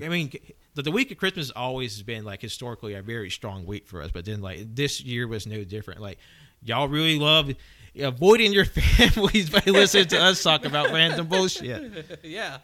[0.04, 0.32] I mean,
[0.76, 4.02] the, the week of Christmas always has been like historically a very strong week for
[4.02, 4.12] us.
[4.12, 6.02] But then like this year was no different.
[6.02, 6.20] Like
[6.64, 7.52] y'all really love
[8.00, 8.66] avoiding your
[8.98, 12.20] families by listening to us talk about random bullshit.
[12.24, 12.60] yeah.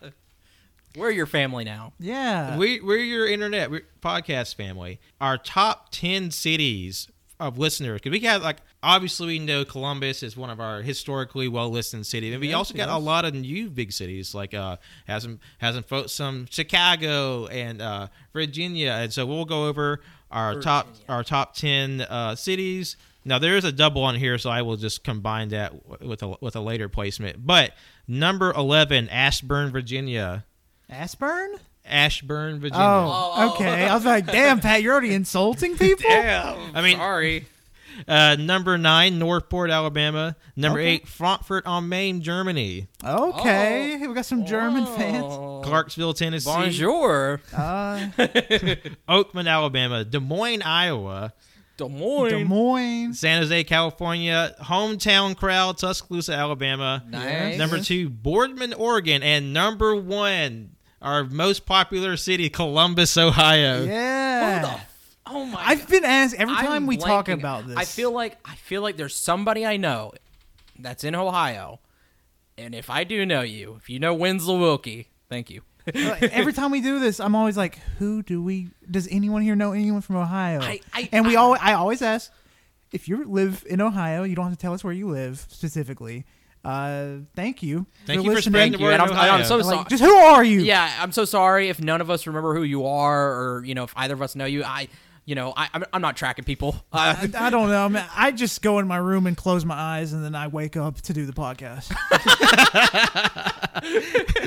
[0.96, 1.94] We're your family now.
[2.00, 2.58] Yeah.
[2.58, 5.00] We, we're your internet we're podcast family.
[5.22, 7.08] Our top 10 cities
[7.40, 11.48] of listeners, because we got like, obviously, we know Columbus is one of our historically
[11.48, 12.34] well listened cities.
[12.34, 15.40] And we Yes, also got a lot of new big cities, like, uh, has some,
[15.60, 18.92] has some, folks, some Chicago and uh, Virginia.
[18.92, 22.98] And so we'll go over our top, our top 10 uh, cities.
[23.26, 26.36] Now there is a double on here, so I will just combine that with a
[26.42, 27.46] with a later placement.
[27.46, 27.74] But
[28.08, 30.46] number eleven, Ashburn, Virginia.
[30.90, 31.56] Ashburn?
[31.90, 32.84] Ashburn, Virginia.
[32.86, 33.54] Oh, Oh.
[33.56, 33.86] okay.
[33.88, 36.10] I was like, damn, Pat, you're already insulting people?
[36.10, 36.76] Damn.
[36.76, 37.48] I mean- sorry.
[38.08, 40.34] Uh, number nine, Northport, Alabama.
[40.56, 40.88] Number Okay.
[40.90, 42.88] eight, Frankfurt on Main, Germany.
[43.04, 44.08] Okay.
[44.08, 45.26] We got some German fans.
[45.28, 45.62] Oh.
[45.66, 46.50] Clarksville, Tennessee.
[46.50, 47.42] Bonjour.
[47.54, 48.08] Uh,
[49.10, 50.06] Oakman, Alabama.
[50.06, 51.34] Des Moines, Iowa.
[51.78, 52.30] Des Moines.
[52.30, 53.14] Des Moines.
[53.14, 54.56] San Jose, California.
[54.62, 57.04] Hometown crowd, Tuscaloosa, Alabama.
[57.10, 57.58] Nice.
[57.58, 59.24] Number two, Boardman, Oregon.
[59.24, 60.70] And number one,
[61.02, 63.84] our most popular city, Columbus, Ohio.
[63.84, 64.78] Yeah.
[64.78, 64.82] Who
[65.32, 67.78] Oh my I've been asked every I'm time we talk about this.
[67.78, 70.14] I feel like I feel like there's somebody I know
[70.80, 71.80] that's in Ohio,
[72.58, 75.62] and if I do know you, if you know Winslow Wilkie, thank you.
[75.94, 78.70] Every time we do this, I'm always like, "Who do we?
[78.90, 82.02] Does anyone here know anyone from Ohio?" I- I- and we I- all, I always
[82.02, 82.32] ask,
[82.92, 86.26] if you live in Ohio, you don't have to tell us where you live specifically.
[86.64, 87.86] Uh, thank you.
[88.06, 88.52] Thank you for listening.
[88.54, 89.86] spreading Thank the word and I'm, I'm so Like, sorry.
[89.90, 90.60] just who are you?
[90.62, 93.84] Yeah, I'm so sorry if none of us remember who you are, or you know,
[93.86, 94.64] if either of us know you.
[94.64, 94.90] I,
[95.26, 96.76] you know, I, I'm, I'm not tracking people.
[96.92, 97.88] Uh, I, I don't know.
[97.88, 98.06] Man.
[98.16, 101.00] I just go in my room and close my eyes, and then I wake up
[101.02, 101.94] to do the podcast.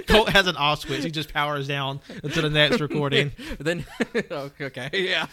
[0.09, 1.05] Colt has an off switch.
[1.05, 3.33] He just powers down until the next recording.
[3.59, 5.27] then, okay, okay, yeah.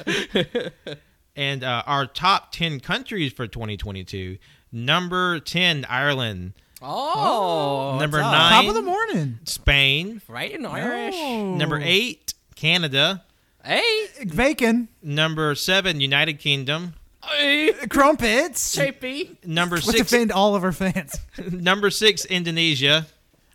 [1.35, 4.37] And uh, our top 10 countries for 2022
[4.71, 6.53] number 10, Ireland.
[6.81, 8.31] Oh, Number what's up?
[8.31, 8.51] nine.
[8.51, 9.39] Top of the morning.
[9.45, 10.21] Spain.
[10.27, 11.15] right in Irish.
[11.17, 11.55] Oh.
[11.55, 13.23] Number 8, Canada.
[13.63, 14.87] Hey, Bacon.
[15.01, 16.93] Number 7, United Kingdom.
[17.25, 18.75] hey, Crumpets.
[18.77, 19.45] JP.
[19.45, 21.19] Number Let's 6, offend all of our fans.
[21.51, 23.07] number 6, Indonesia.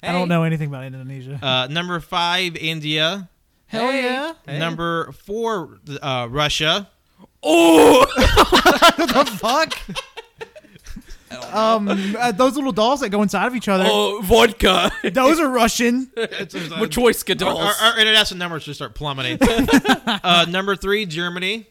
[0.03, 1.39] I don't know anything about Indonesia.
[1.43, 3.31] Uh, number 5, India.
[3.69, 4.03] Hell hey.
[4.03, 4.35] yeah.
[4.47, 4.59] Hey.
[4.59, 6.91] Number 4, uh, Russia.
[7.43, 9.79] Oh, the fuck?
[11.53, 13.85] um, uh, those little dolls that go inside of each other.
[13.87, 14.91] oh, vodka.
[15.13, 16.07] Those are Russian.
[16.17, 17.81] Matryoshka Our, dolls.
[17.81, 19.39] our, our international numbers just start plummeting.
[20.07, 21.67] uh, number three, Germany.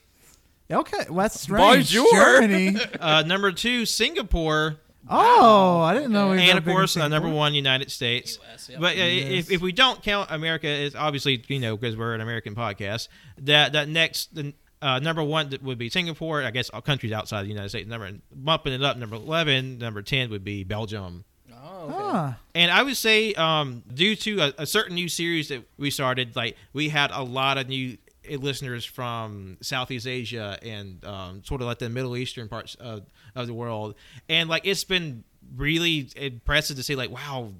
[0.71, 1.93] Okay, well, that's strange.
[1.93, 2.11] Bonjour.
[2.13, 2.77] Germany.
[2.99, 4.77] Uh, number two, Singapore.
[5.09, 6.29] Oh, I didn't know.
[6.29, 8.39] we and of course, uh, number one, United States.
[8.53, 8.79] US, yep.
[8.79, 12.21] But uh, if, if we don't count America, it's obviously you know because we're an
[12.21, 13.09] American podcast.
[13.39, 16.43] That that next the uh, number one would be Singapore.
[16.43, 17.89] I guess all countries outside the United States.
[17.89, 18.97] Number bumping it up.
[18.97, 19.77] Number eleven.
[19.79, 21.23] Number ten would be Belgium.
[21.51, 21.95] Oh, okay.
[21.95, 25.89] Ah, And I would say, um, due to a, a certain new series that we
[25.89, 27.97] started, like we had a lot of new
[28.29, 33.03] listeners from Southeast Asia and um, sort of like the Middle Eastern parts of,
[33.35, 33.95] of the world,
[34.29, 35.23] and like it's been
[35.55, 37.51] really impressive to see, like, wow,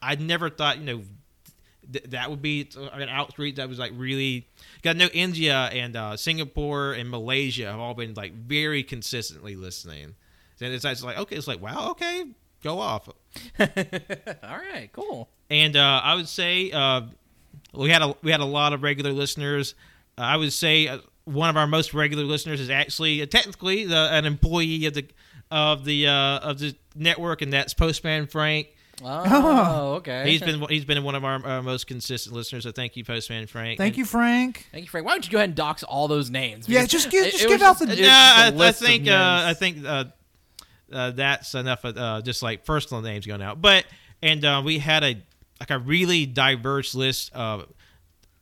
[0.00, 1.02] I never thought, you know.
[1.92, 4.48] Th- That would be an outreach that was like really.
[4.82, 10.14] Got no India and uh, Singapore and Malaysia have all been like very consistently listening,
[10.60, 12.24] and it's, it's like okay, it's like wow, okay,
[12.62, 13.08] go off.
[13.58, 13.66] All
[14.42, 15.28] right, cool.
[15.50, 17.02] And uh, I would say uh,
[17.74, 19.74] we had a we had a lot of regular listeners.
[20.18, 23.84] Uh, I would say uh, one of our most regular listeners is actually uh, technically
[23.84, 25.06] the, an employee of the
[25.50, 28.68] of the uh, of the network, and that's Postman Frank.
[29.04, 30.30] Oh, okay.
[30.30, 32.62] He's been he's been one of our uh, most consistent listeners.
[32.64, 33.78] So thank you, Postman Frank.
[33.78, 34.66] thank And- you, Frank.
[34.72, 35.06] Thank you, Frank.
[35.06, 36.68] Why don't you go ahead and dox all those names?
[36.68, 38.46] Yeah, just give- it- just it give was out the- it's Yeah, just a I,
[38.46, 40.04] I list think uh, I think uh,
[40.92, 41.84] uh, that's enough.
[41.84, 43.84] Of, uh, just like personal names going out, but
[44.22, 45.22] and uh, we had a
[45.60, 47.66] like a really diverse list of,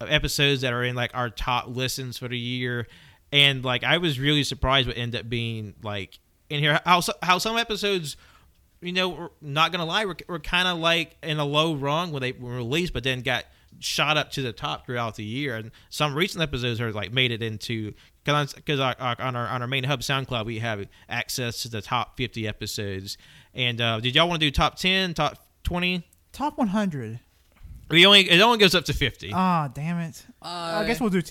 [0.00, 2.86] of episodes that are in like our top listens for the year,
[3.32, 6.18] and like I was really surprised what ended up being like
[6.48, 8.16] in here how how some episodes.
[8.80, 12.12] You know, we're not gonna lie, we're, we're kind of like in a low rung
[12.12, 13.44] when they were released, but then got
[13.78, 15.56] shot up to the top throughout the year.
[15.56, 17.92] And some recent episodes are like made it into
[18.24, 22.46] because on our on our main hub SoundCloud we have access to the top 50
[22.46, 23.18] episodes.
[23.54, 26.06] And uh, did y'all want to do top 10, top 20?
[26.32, 27.20] Top 100.
[27.90, 29.32] We only it only goes up to 50.
[29.34, 30.24] Ah, damn it.
[30.40, 31.22] Uh, I guess we'll do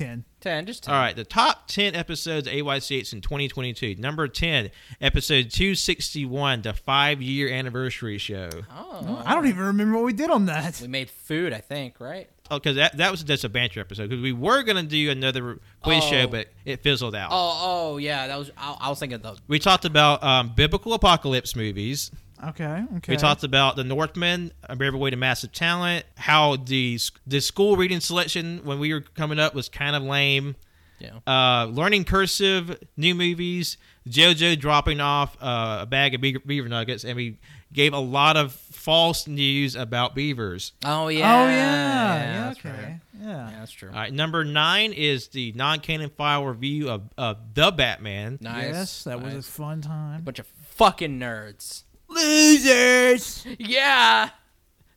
[0.42, 0.66] 10.
[0.66, 0.94] Just ten.
[0.94, 3.96] All right, the top 10 episodes of AYCH in 2022.
[4.00, 4.72] Number 10,
[5.02, 8.50] episode 261, the five year anniversary show.
[8.76, 10.80] Oh, I don't even remember what we did on that.
[10.82, 11.54] we made food.
[11.54, 12.30] I think right.
[12.52, 14.10] Oh, because that, that was just a banter episode.
[14.10, 16.10] Because we were going to do another quiz Oh.
[16.10, 17.30] show, but it fizzled out.
[17.32, 18.26] Oh, oh yeah.
[18.28, 18.50] That was.
[18.58, 19.38] I, I was thinking of the.
[19.48, 22.10] We talked about um, biblical apocalypse movies.
[22.48, 23.14] Okay, okay.
[23.14, 27.76] We talked about the Northman, A Brave Way to Massive Talent, how the the school
[27.76, 30.56] reading selection when we were coming up was kind of lame.
[31.00, 31.20] Yeah.
[31.26, 37.06] Uh, learning cursive, new movies, JoJo dropping off uh, a bag of beaver, beaver nuggets,
[37.06, 37.40] and we
[37.72, 40.74] gave a lot of false news about beavers.
[40.84, 41.34] Oh yeah.
[41.34, 41.50] Oh, yeah.
[41.50, 42.70] Yeah, that's okay.
[42.70, 42.78] right.
[42.88, 43.00] Yeah.
[43.22, 43.90] Yeah, that's true.
[43.90, 48.38] All right, number nine is the non-canon file review of, of the Batman.
[48.40, 48.74] Nice.
[48.74, 50.22] Yes, that was a fun time.
[50.22, 51.84] bunch of fucking nerds.
[52.10, 53.46] Losers!
[53.58, 54.30] Yeah.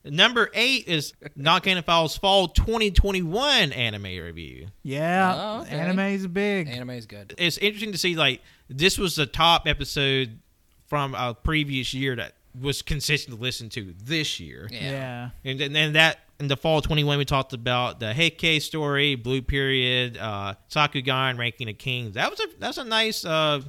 [0.05, 4.67] Number eight is non-canon files fall 2021 anime review.
[4.83, 5.77] Yeah, Oh, okay.
[5.79, 6.67] anime's big.
[6.67, 7.33] Anime is good.
[7.37, 10.39] it's interesting to see like this was the top episode
[10.87, 14.67] from a previous year that was consistent to listen to this year.
[14.71, 15.29] Yeah.
[15.43, 15.51] yeah.
[15.51, 20.17] And then that in the fall 21 we talked about the Heike story, Blue Period,
[20.17, 22.15] uh Sakugan, Ranking of Kings.
[22.15, 23.61] That was a that's a nice uh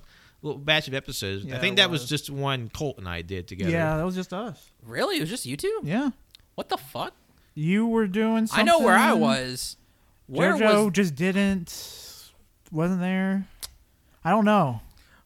[0.45, 1.45] little batch of episodes.
[1.45, 2.11] Yeah, I think that was was.
[2.11, 3.71] just one Colt and I did together.
[3.71, 4.71] Yeah, that was just us.
[4.85, 5.17] Really?
[5.17, 5.81] It was just you two?
[5.83, 6.11] Yeah.
[6.55, 7.15] What the fuck?
[7.55, 8.69] You were doing something.
[8.69, 9.77] I know where I was.
[10.27, 10.92] Where JoJo was?
[10.92, 12.31] just didn't.
[12.71, 13.47] Wasn't there.
[14.25, 14.81] I don't know.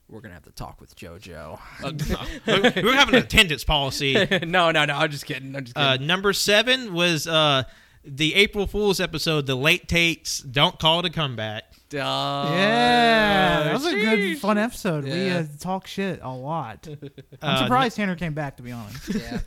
[0.09, 1.59] We're gonna have to talk with JoJo.
[2.77, 4.15] we were having an attendance policy.
[4.47, 4.95] no, no, no.
[4.95, 5.55] I'm just kidding.
[5.55, 5.89] I'm just kidding.
[5.89, 7.65] Uh, number seven was uh,
[8.05, 11.68] the April Fool's episode, The Late Tates, Don't Call It a Comeback.
[11.93, 14.39] Yeah, that was a good, sheesh.
[14.39, 15.05] fun episode.
[15.05, 15.39] We Yeah.
[15.39, 16.87] uh, talk shit a lot.
[17.43, 18.57] I'm Uh, surprised Tanner came back.
[18.59, 19.41] To be honest, Yeah.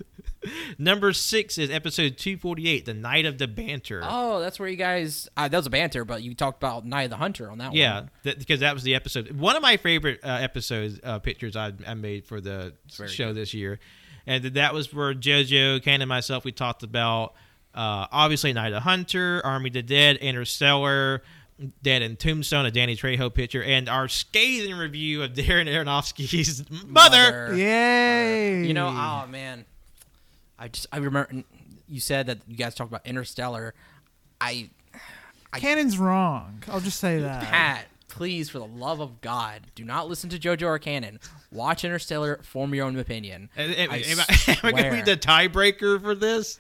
[0.79, 4.01] Number six is episode 248, The Night of the Banter.
[4.03, 5.29] Oh, that's where you guys.
[5.37, 7.73] Uh, that was a banter, but you talked about Night of the Hunter on that
[7.73, 8.09] Yeah, one.
[8.23, 9.31] that, because that was the episode.
[9.39, 13.33] One of my favorite uh, episodes, uh, pictures I, I made for the very show
[13.33, 13.79] this year,
[14.25, 17.33] and that was where JoJo, Ken, and myself we talked about
[17.75, 21.21] uh, obviously Night of the Hunter, Army of the Dead, Interstellar,
[21.83, 27.47] Dead in Tombstone, a Danny Trejo picture, and our scathing review of Darren Aronofsky's Mother.
[27.49, 27.55] Mother.
[27.57, 28.65] yay!
[28.65, 29.65] You know, oh man,
[30.57, 31.43] I just I remember
[31.87, 33.73] you said that you guys talked about Interstellar.
[34.39, 34.69] I
[35.53, 36.63] Cannon's wrong.
[36.69, 37.43] I'll just say that.
[37.43, 41.19] Pat, please, for the love of God, do not listen to JoJo or Canon.
[41.51, 43.49] Watch Interstellar, form your own opinion.
[43.57, 46.59] Am, am- I am I, am I going to be the tiebreaker for this?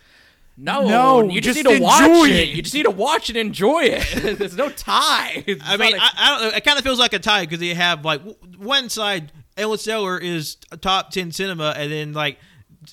[0.63, 2.35] No, No, you just, just need to watch it.
[2.35, 2.49] it.
[2.49, 4.37] You just need to watch and enjoy it.
[4.37, 5.43] There's no tie.
[5.47, 6.57] It's I mean, not a- I, I don't know.
[6.57, 10.19] It kind of feels like a tie because you have like w- one side, Interstellar
[10.19, 12.37] is top ten cinema, and then like,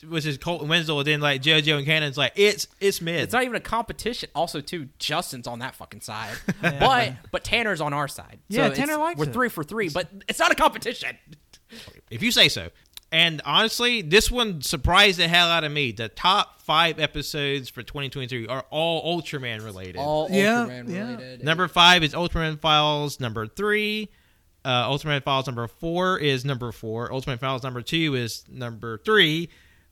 [0.08, 3.20] which is Colton Winslow, and then like JoJo and Cannon's like it's it's mid.
[3.20, 4.30] it's not even a competition.
[4.34, 8.38] Also, too, Justin's on that fucking side, but but Tanner's on our side.
[8.48, 9.32] Yeah, so Tanner it's- likes We're it.
[9.34, 11.16] three for three, but it's not a competition.
[12.10, 12.70] if you say so.
[13.10, 15.92] And honestly, this one surprised the hell out of me.
[15.92, 19.96] The top five episodes for 2023 are all Ultraman related.
[19.96, 21.10] All Yeah, Ultraman yeah.
[21.12, 21.44] related.
[21.44, 23.18] Number five is Ultraman Files.
[23.18, 24.10] Number three,
[24.64, 27.08] uh, Ultraman Files number four is number four.
[27.08, 29.48] Ultraman Files number two is number three.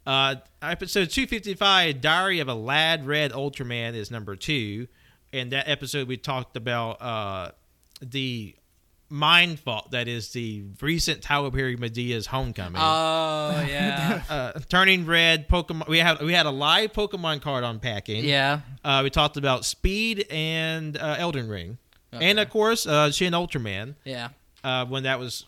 [0.07, 4.87] Uh, episode 255, Diary of a Lad Red Ultraman, is number two.
[5.33, 7.51] And that episode, we talked about uh,
[8.01, 8.55] the
[9.09, 12.81] mind fault that is the recent Tyler Perry Madea's homecoming.
[12.83, 15.89] Oh yeah, uh, turning red Pokemon.
[15.89, 18.25] We had we had a live Pokemon card unpacking.
[18.25, 18.61] yeah.
[18.85, 21.79] Uh, we talked about Speed and uh, Elden Ring,
[22.15, 22.29] Okay.
[22.31, 23.95] and of course uh, Shin Ultraman.
[24.05, 24.29] Yeah.
[24.65, 25.45] Uh, when that was,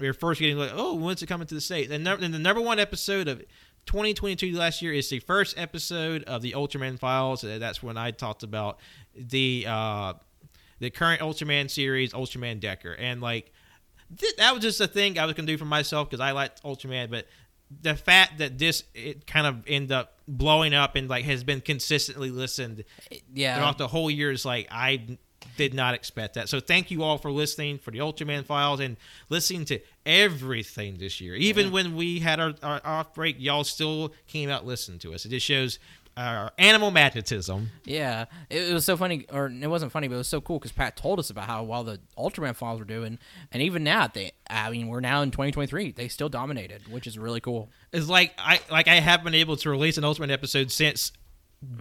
[0.00, 1.92] we were first getting like, oh, when's it coming to the states?
[1.92, 3.38] And, num- and the number one episode of
[3.86, 7.42] 2022 last year is the first episode of the Ultraman Files.
[7.42, 8.80] That's when I talked about
[9.14, 10.14] the uh,
[10.82, 13.52] the current Ultraman series, Ultraman Decker, and like
[14.18, 16.62] th- that was just a thing I was gonna do for myself because I liked
[16.64, 17.26] Ultraman, but
[17.80, 21.60] the fact that this it kind of end up blowing up and like has been
[21.60, 22.84] consistently listened
[23.32, 23.56] Yeah.
[23.56, 25.16] throughout the whole year is like I
[25.56, 26.48] did not expect that.
[26.48, 28.96] So thank you all for listening for the Ultraman files and
[29.28, 31.34] listening to everything this year.
[31.34, 35.24] Even when we had our, our off break, y'all still came out listening to us.
[35.24, 35.78] It just shows
[36.16, 37.70] our animal magnetism.
[37.84, 40.58] Yeah, it, it was so funny, or it wasn't funny, but it was so cool
[40.58, 43.18] because Pat told us about how well the Ultraman files were doing,
[43.50, 47.18] and even now they, I mean, we're now in 2023, they still dominated, which is
[47.18, 47.70] really cool.
[47.92, 51.12] It's like I like I have been able to release an Ultraman episode since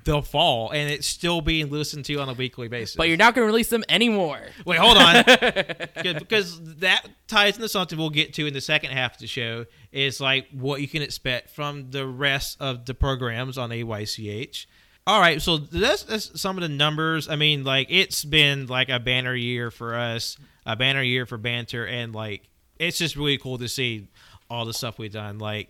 [0.03, 2.95] the fall, and it's still being listened to on a weekly basis.
[2.95, 4.39] But you're not going to release them anymore.
[4.65, 5.23] Wait, hold on.
[6.21, 9.65] Because that ties into something we'll get to in the second half of the show.
[9.91, 14.65] Is like what you can expect from the rest of the programs on AYCH.
[15.07, 17.27] All right, so that's, that's some of the numbers.
[17.27, 21.37] I mean, like it's been like a banner year for us, a banner year for
[21.37, 24.07] banter, and like it's just really cool to see
[24.49, 25.39] all the stuff we've done.
[25.39, 25.69] Like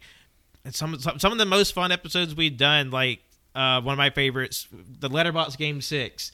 [0.66, 2.92] and some some, some of the most fun episodes we've done.
[2.92, 3.22] Like
[3.56, 4.68] uh, one of my favorites,
[5.00, 6.32] the Letterbox Game Six,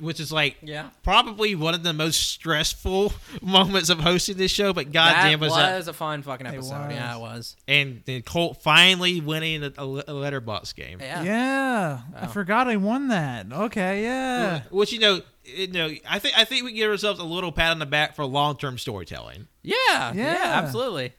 [0.00, 0.88] which is like Yeah.
[1.04, 4.72] probably one of the most stressful moments of hosting this show.
[4.72, 5.90] But goddamn was was that!
[5.90, 6.86] a fun fucking episode.
[6.86, 6.92] was.
[6.92, 7.56] Yeah, it was.
[7.68, 10.98] And then Colt finally winning a, a, a Letterbox game.
[11.00, 11.22] Yeah.
[11.22, 13.46] Yeah, I forgot I won that.
[13.52, 14.62] Okay, yeah.
[14.70, 17.70] Which you know, you know, I think I think we give ourselves a little pat
[17.70, 19.46] on the back for long term storytelling.
[19.62, 20.40] Yeah, yeah, Yeah.
[20.64, 21.12] absolutely.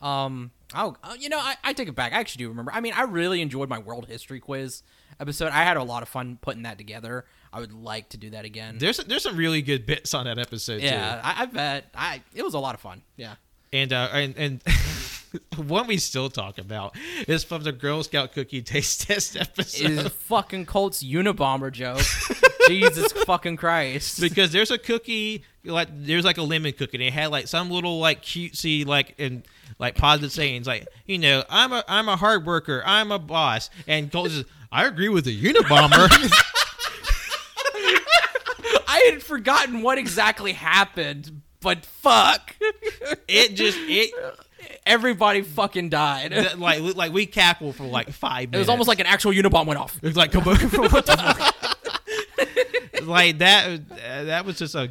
[0.00, 2.12] Um, oh, you know, I, I take it back.
[2.12, 2.72] I actually do remember.
[2.72, 4.82] I mean, I really enjoyed my world history quiz
[5.20, 5.48] episode.
[5.52, 7.24] I had a lot of fun putting that together.
[7.52, 8.78] I would like to do that again.
[8.78, 11.20] There's there's some really good bits on that episode yeah, too.
[11.24, 11.84] I, I bet.
[11.94, 13.02] I it was a lot of fun.
[13.16, 13.34] Yeah.
[13.72, 14.62] And uh, and and
[15.56, 16.96] one we still talk about
[17.28, 19.90] is from the Girl Scout cookie taste test episode.
[19.90, 22.00] Is fucking Colt's Unabomber joke.
[22.68, 24.20] Jesus fucking Christ.
[24.20, 27.70] because there's a cookie like there's like a lemon cookie and it had like some
[27.70, 29.42] little like cutesy like and
[29.82, 33.68] like positive sayings like you know I'm a I'm a hard worker I'm a boss
[33.86, 36.08] and Cole says I agree with the Unabomber
[38.88, 42.54] I had forgotten what exactly happened, but fuck.
[43.28, 44.12] it just it
[44.86, 46.30] Everybody fucking died.
[46.32, 48.54] that, like like we cackled for like five minutes.
[48.56, 49.96] It was almost like an actual Unabomb went off.
[49.96, 51.56] it was like what the fuck
[53.06, 54.90] like that that was just a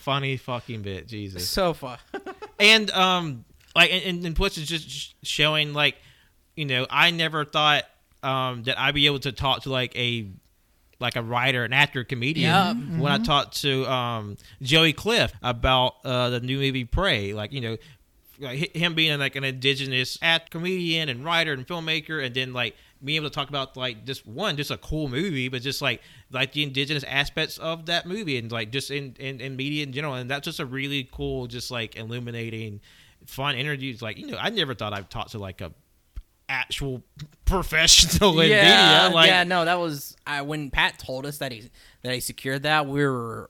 [0.00, 1.98] funny fucking bit Jesus So fun.
[2.58, 5.96] and um like and, and, plus it's just showing like
[6.56, 7.84] you know i never thought
[8.22, 10.28] um that i'd be able to talk to like a
[11.02, 12.48] like a writer, an actor, comedian.
[12.48, 12.72] Yeah.
[12.72, 17.60] When I talked to um, Joey Clift about uh, the new movie Prey, like you
[17.60, 17.76] know,
[18.38, 22.76] like him being like an indigenous act comedian and writer and filmmaker, and then like
[23.04, 26.00] being able to talk about like just one, just a cool movie, but just like
[26.30, 29.92] like the indigenous aspects of that movie and like just in in, in media in
[29.92, 32.80] general, and that's just a really cool, just like illuminating,
[33.26, 34.02] fun interviews.
[34.02, 35.72] Like you know, I never thought I'd talk to like a
[36.48, 37.02] actual
[37.44, 39.14] professional in yeah, media.
[39.14, 41.70] Like yeah, no, that was I, when Pat told us that he
[42.02, 42.86] that he secured that.
[42.86, 43.48] We were,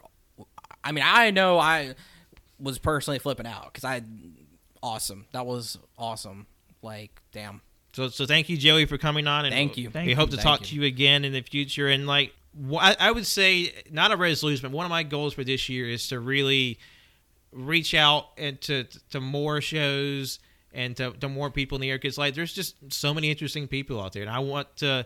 [0.84, 1.94] I mean, I know I
[2.58, 4.02] was personally flipping out because I,
[4.82, 6.46] awesome, that was awesome.
[6.82, 7.60] Like, damn,
[7.92, 9.44] So, so thank you, Joey, for coming on.
[9.44, 9.88] And Thank you.
[9.88, 11.88] we Thank hope to talk Thank to you again in the future.
[11.88, 12.32] And like,
[12.70, 15.68] wh- I, I would say, not a resolution, but one of my goals for this
[15.68, 16.78] year is to really
[17.52, 20.38] reach out and to to more shows
[20.74, 23.68] and to, to more people in the air because like there's just so many interesting
[23.68, 25.04] people out there and i want to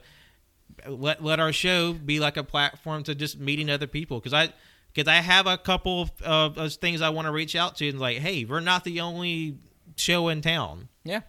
[0.86, 4.49] let let our show be like a platform to just meeting other people because i
[4.92, 7.88] because i have a couple of, of, of things i want to reach out to
[7.88, 9.57] and like hey we're not the only
[9.97, 11.20] show in town yeah,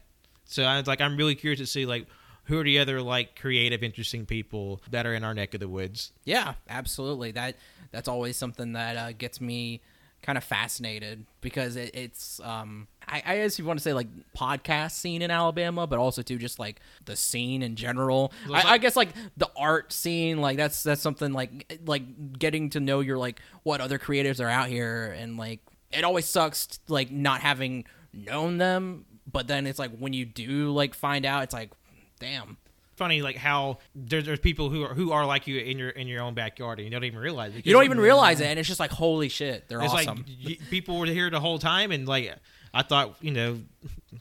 [0.47, 2.07] so I was like, I'm really curious to see like
[2.45, 5.67] who are the other like creative, interesting people that are in our neck of the
[5.67, 6.13] woods.
[6.23, 7.31] yeah, absolutely.
[7.31, 7.55] That
[7.91, 9.81] that's always something that uh, gets me
[10.27, 14.07] kind of fascinated because it, it's um I, I guess you want to say like
[14.37, 18.33] podcast scene in Alabama, but also too just like the scene in general.
[18.47, 22.69] I, like- I guess like the art scene, like that's that's something like like getting
[22.71, 25.61] to know your like what other creatives are out here, and like
[25.91, 30.71] it always sucks like not having known them, but then it's like when you do
[30.73, 31.71] like find out, it's like
[32.19, 32.57] damn.
[32.97, 36.07] Funny like how there, there's people who are who are like you in your in
[36.07, 37.65] your own backyard and you don't even realize it.
[37.65, 38.47] You don't even realize mm-hmm.
[38.47, 40.17] it, and it's just like holy shit, they're It's awesome.
[40.17, 42.35] like y- people were here the whole time and like
[42.73, 43.59] I thought you know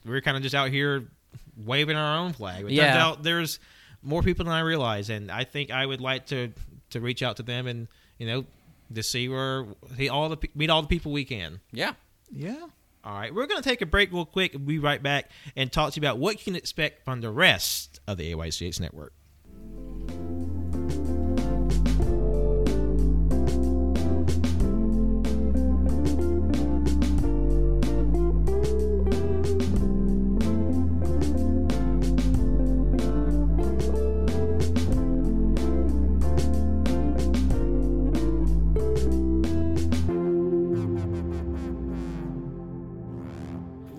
[0.05, 1.05] we were kind of just out here
[1.65, 2.65] waving our own flag.
[2.65, 3.05] But it turns Yeah.
[3.07, 3.59] out there's
[4.03, 6.53] more people than I realize, and I think I would like to
[6.91, 8.45] to reach out to them and you know
[8.95, 9.67] to see where
[9.97, 11.61] see all the meet all the people we can.
[11.73, 11.95] yeah.
[12.31, 12.67] Yeah.
[13.07, 15.71] All right, we're going to take a break real quick and be right back and
[15.71, 19.13] talk to you about what you can expect from the rest of the AYCH network.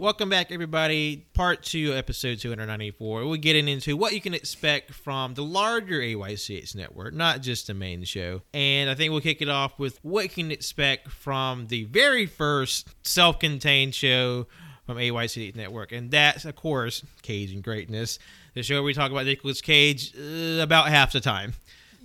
[0.08, 1.28] Welcome back, everybody.
[1.34, 3.28] Part two, episode 294.
[3.28, 7.74] We're getting into what you can expect from the larger AYCH network, not just the
[7.74, 8.42] main show.
[8.54, 12.26] And I think we'll kick it off with what you can expect from the very
[12.26, 14.48] first self contained show
[14.86, 15.92] from AYCH network.
[15.92, 18.18] And that's, of course, Caging Greatness,
[18.54, 21.52] the show where we talk about Nicolas Cage uh, about half the time.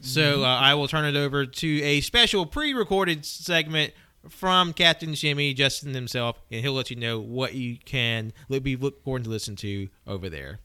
[0.00, 3.92] So uh, I will turn it over to a special pre recorded segment
[4.28, 9.24] from Captain Jimmy, Justin himself, and he'll let you know what you can be forward
[9.24, 10.60] to listen to over there.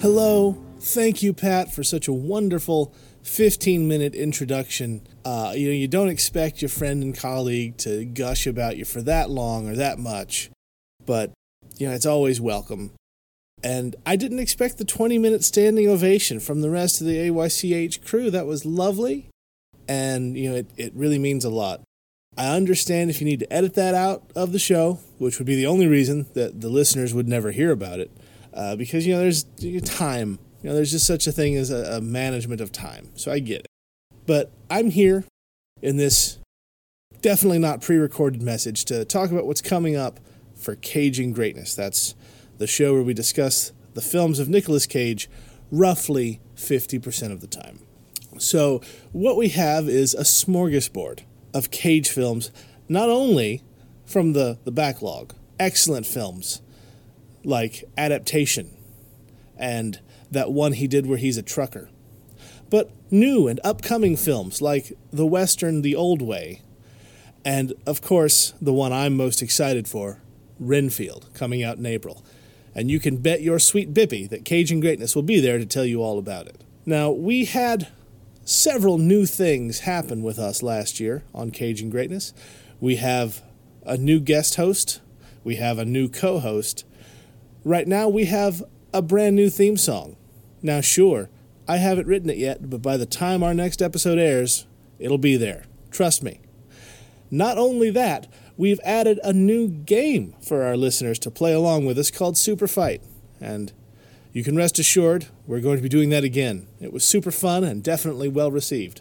[0.00, 0.64] Hello.
[0.80, 5.06] Thank you, Pat, for such a wonderful 15 minute introduction.
[5.24, 9.02] Uh, you know, you don't expect your friend and colleague to gush about you for
[9.02, 10.50] that long or that much,
[11.04, 11.32] but,
[11.78, 12.92] you know, it's always welcome.
[13.62, 18.04] And I didn't expect the 20 minute standing ovation from the rest of the AYCH
[18.04, 18.30] crew.
[18.30, 19.28] That was lovely.
[19.88, 21.80] And, you know, it, it really means a lot.
[22.36, 25.56] I understand if you need to edit that out of the show, which would be
[25.56, 28.12] the only reason that the listeners would never hear about it,
[28.54, 29.44] uh, because you know there's
[29.84, 30.38] time.
[30.62, 33.10] You know, there's just such a thing as a, a management of time.
[33.14, 33.66] So I get it.
[34.26, 35.24] But I'm here
[35.82, 36.38] in this
[37.22, 40.20] definitely not pre-recorded message to talk about what's coming up
[40.54, 41.74] for Caging Greatness.
[41.74, 42.14] That's
[42.58, 45.28] the show where we discuss the films of Nicolas Cage
[45.70, 47.80] roughly 50% of the time.
[48.38, 48.80] So,
[49.12, 51.20] what we have is a smorgasbord
[51.54, 52.50] of Cage films,
[52.88, 53.62] not only
[54.06, 56.62] from the, the backlog, excellent films
[57.44, 58.76] like Adaptation
[59.56, 61.88] and that one he did where he's a trucker,
[62.70, 66.62] but new and upcoming films like the Western The Old Way,
[67.44, 70.20] and of course, the one I'm most excited for,
[70.60, 72.24] Renfield, coming out in April.
[72.74, 75.84] And you can bet your sweet Bippy that Caging Greatness will be there to tell
[75.84, 76.62] you all about it.
[76.84, 77.88] Now, we had
[78.48, 82.32] several new things happen with us last year on Caging Greatness.
[82.80, 83.42] We have
[83.82, 85.00] a new guest host,
[85.44, 86.86] we have a new co host.
[87.62, 88.62] Right now, we have
[88.94, 90.16] a brand new theme song.
[90.62, 91.28] Now, sure,
[91.68, 94.66] I haven't written it yet, but by the time our next episode airs,
[94.98, 95.64] it'll be there.
[95.90, 96.40] Trust me.
[97.30, 101.98] Not only that, we've added a new game for our listeners to play along with
[101.98, 103.02] us called Super Fight.
[103.40, 103.74] And
[104.38, 106.68] You can rest assured we're going to be doing that again.
[106.80, 109.00] It was super fun and definitely well received.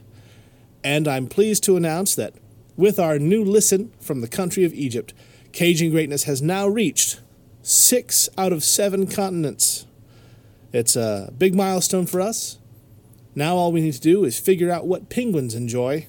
[0.83, 2.33] And I'm pleased to announce that
[2.75, 5.13] with our new listen from the country of Egypt,
[5.51, 7.21] Caging Greatness has now reached
[7.61, 9.85] six out of seven continents.
[10.73, 12.57] It's a big milestone for us.
[13.35, 16.07] Now all we need to do is figure out what penguins enjoy,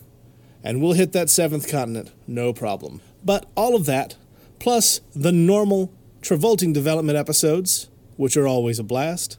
[0.64, 3.02] and we'll hit that seventh continent, no problem.
[3.22, 4.16] But all of that,
[4.58, 7.88] plus the normal Travolting development episodes,
[8.18, 9.38] which are always a blast,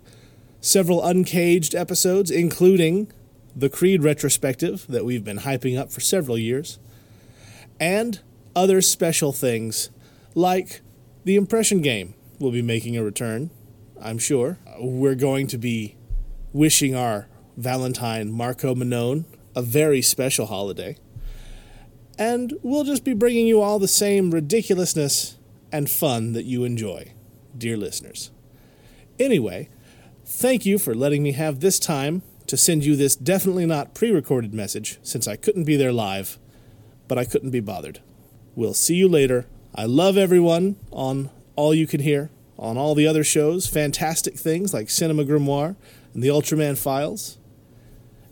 [0.61, 3.11] several uncaged episodes, including
[3.55, 6.79] the Creed retrospective that we've been hyping up for several years,
[7.79, 8.21] and
[8.55, 9.89] other special things
[10.33, 10.81] like
[11.25, 13.51] the impression game will be making a return,
[14.01, 14.57] I'm sure.
[14.79, 15.97] We're going to be
[16.53, 17.27] wishing our
[17.57, 19.25] Valentine Marco Manone
[19.55, 20.95] a very special holiday.
[22.17, 25.37] And we'll just be bringing you all the same ridiculousness
[25.71, 27.13] and fun that you enjoy,
[27.57, 28.31] dear listeners.
[29.19, 29.69] Anyway,
[30.25, 34.11] thank you for letting me have this time to send you this definitely not pre
[34.11, 36.39] recorded message since I couldn't be there live,
[37.07, 37.99] but I couldn't be bothered.
[38.55, 39.45] We'll see you later.
[39.75, 44.73] I love everyone on All You Can Hear, on all the other shows, fantastic things
[44.73, 45.75] like Cinema Grimoire
[46.13, 47.37] and the Ultraman Files.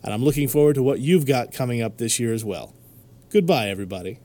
[0.02, 2.74] And I'm looking forward to what you've got coming up this year as well.
[3.30, 4.18] Goodbye, everybody.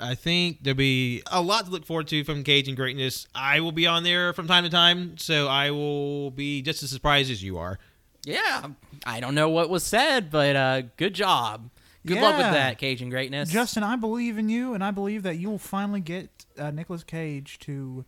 [0.00, 3.26] I think there'll be a lot to look forward to from Caging Greatness.
[3.34, 6.90] I will be on there from time to time, so I will be just as
[6.90, 7.78] surprised as you are.
[8.24, 8.68] Yeah,
[9.06, 11.70] I don't know what was said, but uh, good job.
[12.06, 12.52] Good luck with Yeah.
[12.52, 13.50] that, Caging greatness.
[13.50, 17.04] Justin, I believe in you, and I believe that you will finally get uh, Nicolas
[17.04, 18.04] Cage to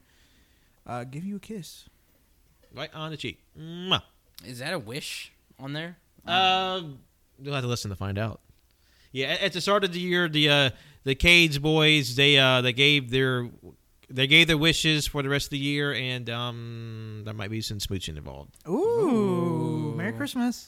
[0.87, 1.89] uh, give you a kiss.
[2.75, 3.41] Right on the cheek.
[3.59, 4.03] Mwah.
[4.47, 5.99] is that a wish on there?
[6.27, 6.81] Uh,
[7.41, 8.41] you'll have to listen to find out.
[9.13, 10.71] Yeah, at- at the start of the year, the uh,
[11.05, 13.49] the Cage boys they uh, they gave their
[14.11, 17.61] they gave their wishes for the rest of the year, and um, there might be
[17.61, 18.57] some smooching involved.
[18.69, 20.67] Ooh, Merry Christmas!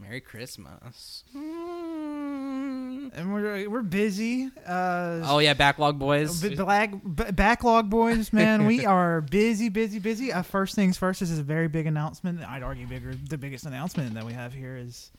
[0.00, 1.22] Merry Christmas.
[1.34, 4.50] And we're we're busy.
[4.66, 6.40] Uh, Oh yeah, backlog boys.
[6.42, 10.32] B- black, b- backlog boys, man, we are busy, busy, busy.
[10.32, 12.40] Uh, first things first, this is a very big announcement.
[12.42, 13.14] I'd argue bigger.
[13.14, 15.10] The biggest announcement that we have here is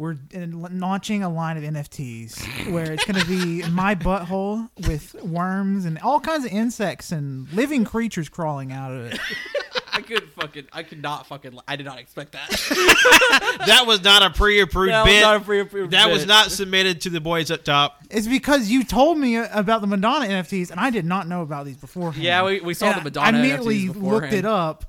[0.00, 5.12] we're in, launching a line of NFTs where it's going to be my butthole with
[5.22, 9.20] worms and all kinds of insects and living creatures crawling out of it.
[9.92, 12.48] I could fucking, I could not fucking, I did not expect that.
[13.66, 15.20] that was not a pre-approved That was bit.
[15.20, 18.00] not a pre-approved that was not submitted to the boys up top.
[18.10, 21.66] It's because you told me about the Madonna NFTs, and I did not know about
[21.66, 22.24] these beforehand.
[22.24, 24.86] Yeah, we- we saw And the I- Madonna I immediately NFTs looked it up,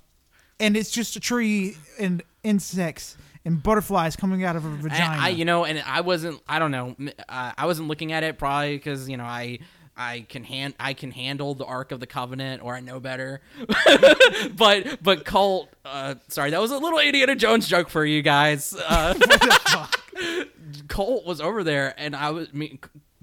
[0.58, 5.04] and it's just a tree and insects and butterflies coming out of a vagina.
[5.04, 6.96] And I, you know, and I wasn't, I don't know.
[7.28, 9.60] Uh, I wasn't looking at it probably because you know I.
[9.94, 13.42] I can hand I can handle the Ark of the Covenant, or I know better.
[14.56, 18.74] but but Colt, uh, sorry, that was a little Indiana Jones joke for you guys.
[18.74, 19.14] Uh,
[20.88, 22.80] Colt was over there, and I was me.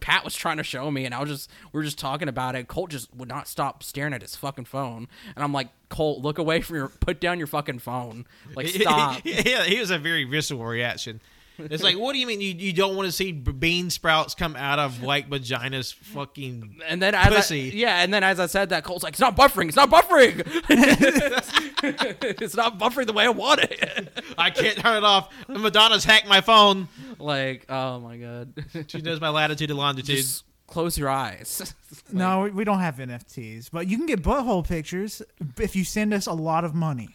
[0.09, 2.55] Pat was trying to show me, and I was just we were just talking about
[2.55, 2.67] it.
[2.67, 5.07] Colt just would not stop staring at his fucking phone,
[5.37, 8.25] and I'm like, Colt, look away from your, put down your fucking phone,
[8.57, 9.21] like stop.
[9.25, 11.21] yeah, he was a very visceral reaction.
[11.59, 14.55] It's like, what do you mean you, you don't want to see bean sprouts come
[14.55, 15.93] out of white vaginas?
[15.93, 17.73] Fucking And then as I, Pussy.
[17.75, 19.67] yeah, and then as I said that, Cole's like, "It's not buffering.
[19.67, 20.43] It's not buffering.
[22.41, 25.31] it's not buffering the way I want it." I can't turn it off.
[25.49, 26.89] Madonna's hacked my phone.
[27.19, 28.53] Like, oh my god,
[28.89, 30.17] She knows my latitude and longitude.
[30.17, 31.75] just close your eyes.
[32.13, 35.23] no, we- we don't have NFTs, but you can get butthole pictures
[35.59, 37.09] if you send us a lot of money.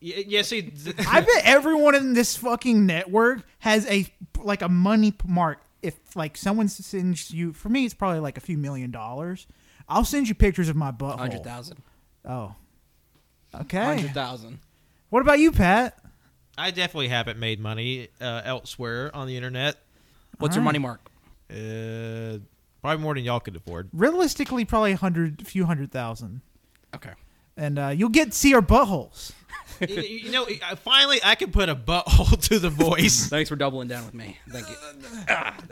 [0.00, 4.06] yeah, yeah, see, th- I bet everyone in this fucking network has a
[4.42, 5.58] like a money mark.
[5.82, 9.46] If like someone sends you, for me, it's probably like a few million dollars.
[9.88, 11.18] I'll send you pictures of my butthole.
[11.18, 11.82] Hundred thousand.
[12.24, 12.54] Oh,
[13.52, 13.84] okay.
[13.96, 14.60] Hundred thousand.
[15.10, 15.98] What about you, Pat?
[16.58, 19.76] I definitely haven't made money uh, elsewhere on the internet.
[20.38, 20.74] What's your Alright.
[20.74, 21.00] money mark?
[21.50, 22.38] Uh,
[22.80, 23.88] probably more than y'all could afford.
[23.92, 26.40] Realistically, probably a hundred, few hundred thousand,
[26.94, 27.12] Okay.
[27.56, 29.32] and uh, you'll get to see our buttholes.
[29.88, 33.26] you, you know, finally, I can put a butthole to the voice.
[33.28, 34.38] Thanks for doubling down with me.
[34.48, 34.76] Thank you.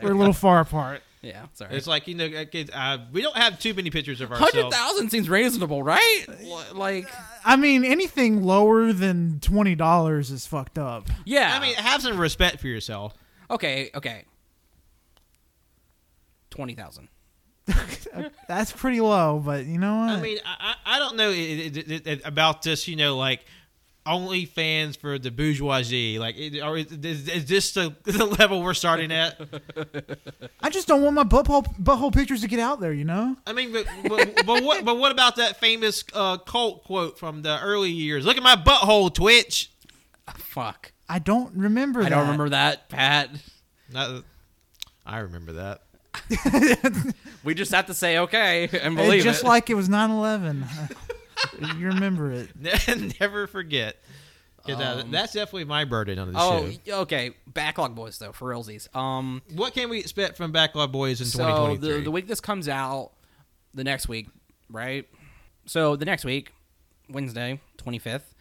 [0.02, 1.02] We're a little far apart.
[1.22, 1.76] Yeah, sorry.
[1.76, 4.64] It's like you know, uh, kids, uh, we don't have too many pictures of Hundred
[4.64, 4.74] ourselves.
[4.76, 6.24] thousand seems reasonable, right?
[6.72, 7.08] Like,
[7.44, 11.08] I mean, anything lower than twenty dollars is fucked up.
[11.26, 11.52] yeah.
[11.54, 13.14] I mean, have some respect for yourself.
[13.50, 14.24] okay, okay.
[16.48, 17.08] Twenty thousand.
[18.48, 20.10] That's pretty low, but you know what?
[20.10, 22.88] I mean, I, I I don't know it, it, it, it, about this.
[22.88, 23.44] You know, like
[24.06, 26.18] only fans for the bourgeoisie.
[26.18, 29.40] Like, it, or is, is, is this the, the level we're starting at?
[30.60, 32.92] I just don't want my butthole butthole pictures to get out there.
[32.92, 33.36] You know.
[33.46, 37.42] I mean, but, but, but what but what about that famous uh, cult quote from
[37.42, 38.24] the early years?
[38.24, 39.70] Look at my butthole, Twitch.
[40.34, 40.92] Fuck.
[41.08, 42.02] I don't remember.
[42.02, 42.06] That.
[42.06, 43.30] I don't remember that, Pat.
[43.92, 44.24] Not-
[45.04, 45.82] I remember that.
[47.42, 49.46] We just have to say okay and It's believe just it.
[49.46, 50.64] like it was 9/11.
[51.78, 52.50] you remember it?
[53.20, 53.96] Never forget.
[54.66, 56.78] that- Um, that's definitely my burden on the oh, show.
[56.92, 57.32] Oh, okay.
[57.46, 58.94] Backlog boys though, for realsies.
[58.94, 61.92] Um, What can we expect from Backlog Boys in so 2023?
[61.98, 63.12] the the week this comes out,
[63.74, 64.28] the next week,
[64.68, 65.08] right?
[65.66, 66.52] So the next week,
[67.08, 68.34] Wednesday, twenty fifth,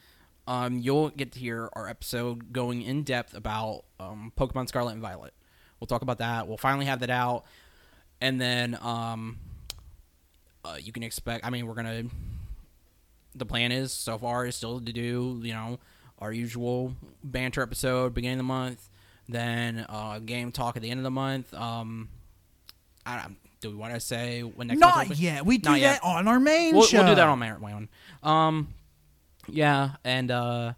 [0.48, 5.02] um, you'll get to hear our episode going in depth about um, Pokemon Scarlet and
[5.02, 5.34] Violet.
[5.80, 6.48] We'll talk about that.
[6.48, 7.46] We'll finally have that out,
[8.20, 9.38] and then um,
[10.66, 11.46] uh, you can expect.
[11.46, 12.04] I mean, we're gonna.
[13.36, 15.80] The plan is so far is still to do you know
[16.18, 18.90] our usual banter episode beginning of the month,
[19.30, 21.54] then uh, game talk at the end of the month.
[21.54, 22.10] Um,
[23.06, 24.80] I don't, do we want to say when next?
[24.80, 25.46] Not yet.
[25.46, 26.04] We do Not that yet.
[26.04, 27.00] on our main We'll, show.
[27.00, 27.90] we'll do that on my, my own.
[28.24, 28.74] Um,
[29.48, 30.74] yeah, and uh,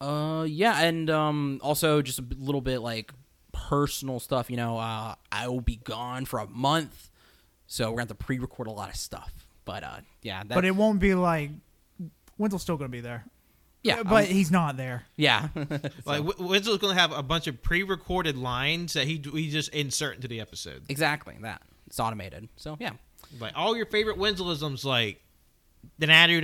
[0.00, 3.12] uh, yeah, and um, also just a little bit like
[3.52, 4.50] personal stuff.
[4.50, 7.10] You know, uh, I will be gone for a month,
[7.66, 9.32] so we're gonna have to pre-record a lot of stuff.
[9.66, 11.50] But uh, yeah, that, but it won't be like
[12.40, 13.24] Wintel's still going to be there.
[13.82, 15.04] yeah, but um, he's not there.
[15.16, 15.48] yeah,
[16.06, 19.68] like Wi- Winslow's going to have a bunch of pre-recorded lines that he we just
[19.74, 20.84] insert into the episode.
[20.88, 21.60] exactly that.
[21.88, 22.92] It's automated, so yeah,
[23.40, 25.20] Like all your favorite Winslowisms, like
[25.98, 26.40] the I do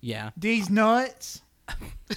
[0.00, 0.30] yeah.
[0.36, 1.42] These nuts.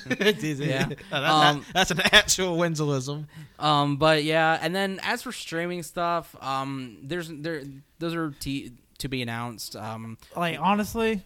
[0.09, 0.89] Yeah.
[1.11, 3.25] Uh, that- Um, that- that's an actual Winslowism.
[3.59, 7.63] Um, but yeah, and then as for streaming stuff, um, there's there
[7.99, 9.75] those are t- to be announced.
[9.75, 11.21] Um, Like honestly,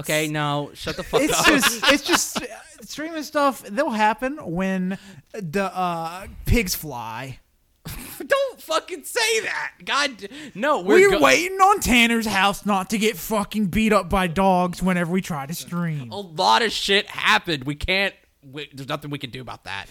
[0.00, 1.46] okay, no, shut the fuck it's up.
[1.46, 2.38] just it's just
[2.82, 3.62] streaming stuff.
[3.62, 4.98] They'll happen when
[5.32, 7.40] the uh, pigs fly.
[8.26, 9.72] Don't fucking say that.
[9.84, 14.10] God, no, We're, we're, go- waiting on Tanner's house not to get fucking beat up
[14.10, 16.10] by dogs whenever we try to stream.
[16.10, 17.62] A lot of shit happened.
[17.64, 18.12] We can't.
[18.42, 19.86] We, there's nothing we can do about that.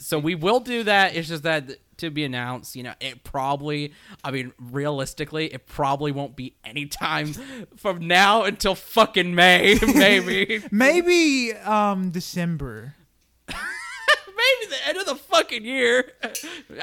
[0.00, 1.14] So we will do that.
[1.14, 2.74] It's just that to be announced.
[2.74, 3.92] You know, it probably.
[4.24, 7.34] I mean, realistically, it probably won't be any time
[7.76, 10.62] from now until fucking May, maybe.
[10.70, 12.94] Maybe um December.
[13.48, 16.12] maybe the end of the fucking year.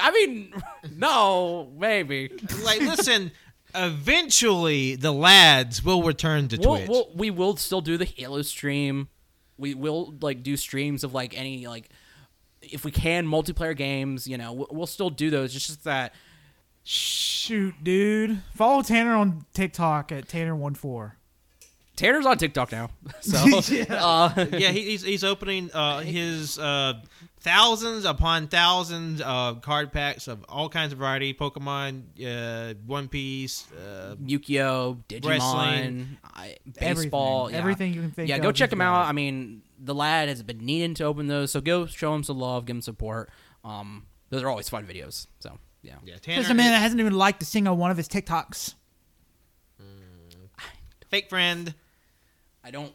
[0.00, 0.52] I mean,
[0.96, 2.30] no, maybe.
[2.62, 3.32] Like, listen,
[3.74, 6.88] eventually the lads will return to We'll, Twitch.
[6.88, 9.08] we'll, we will still do the Halo stream.
[9.56, 11.88] We will like do streams of like any like
[12.72, 14.26] if we can multiplayer games.
[14.26, 15.54] You know, we'll, we'll still do those.
[15.54, 16.12] It's just that
[16.90, 18.38] Shoot, dude.
[18.54, 21.12] Follow Tanner on TikTok at Tanner14.
[21.96, 22.88] Tanner's on TikTok now,
[23.20, 23.36] so
[23.90, 26.94] uh, yeah, he, he's he's opening uh, his uh,
[27.40, 33.66] thousands upon thousands of card packs of all kinds of variety: Pokemon, uh, One Piece.
[33.72, 36.18] Uh, Yu-Gi-Oh, Digimon, Wrestling.
[36.24, 37.52] I, baseball, Everything.
[37.52, 37.58] yeah.
[37.58, 38.36] Everything you can think of.
[38.36, 39.06] Yeah, go check him out.
[39.06, 42.38] I mean, the lad has been needing to open those, so go show him some
[42.38, 43.30] love, give him support.
[43.64, 45.26] Um, those are always fun videos.
[45.40, 47.96] So yeah, yeah, Tanner, Just a man that hasn't even liked a single one of
[47.96, 48.74] his TikToks.
[51.10, 51.74] fake friend.
[52.62, 52.92] I don't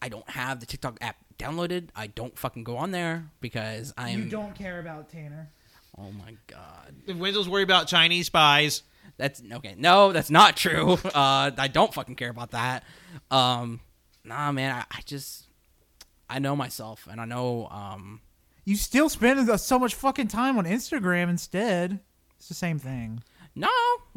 [0.00, 1.88] I don't have the TikTok app downloaded.
[1.96, 5.50] I don't fucking go on there because I am You don't care about Tanner.
[5.96, 6.94] Oh my god.
[7.06, 8.82] If Winslow's worried about Chinese spies.
[9.18, 9.74] That's okay.
[9.76, 10.98] No, that's not true.
[11.14, 12.84] Uh I don't fucking care about that.
[13.30, 13.80] Um
[14.24, 15.46] nah man, I, I just
[16.34, 18.20] I know myself and I know um
[18.64, 22.00] You still spend so much fucking time on Instagram instead.
[22.38, 23.22] It's the same thing.
[23.54, 23.68] no,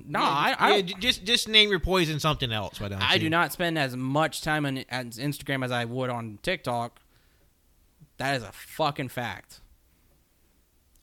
[0.06, 2.80] no, I I, yeah, just just name your poison something else.
[2.80, 3.20] Why don't I you?
[3.22, 7.00] do not spend as much time on on Instagram as I would on TikTok.
[8.18, 9.60] That is a fucking fact.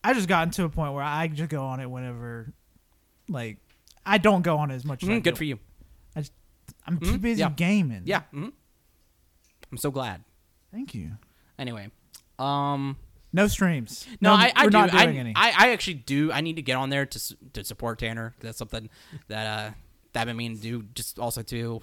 [0.03, 2.53] I just gotten to a point where I just go on it whenever,
[3.29, 3.59] like,
[4.05, 5.03] I don't go on it as much.
[5.05, 5.37] As I Mm, good do.
[5.37, 5.59] for you.
[6.87, 7.51] I'm too Mhm, busy yeah.
[7.51, 8.03] gaming.
[8.07, 8.23] Yeah.
[8.33, 8.53] mhm.
[9.71, 10.25] I'm so glad.
[10.73, 11.13] Thank you.
[11.59, 11.91] Anyway,
[12.39, 12.97] um
[13.33, 14.07] No streams.
[14.21, 14.79] No, I, I we're do.
[14.79, 15.33] not I, any.
[15.37, 16.33] I, I actually do.
[16.33, 18.35] I need to get on there to to support Tanner.
[18.41, 18.89] That's something
[19.29, 19.71] that uh
[20.13, 20.83] that I've been meaning to do.
[20.95, 21.81] Just also to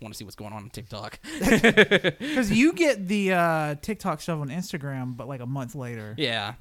[0.00, 1.18] want to see what's going on on TikTok.
[1.40, 6.14] Because you get the uh, TikTok stuff on Instagram, but like a month later.
[6.18, 6.54] yeah,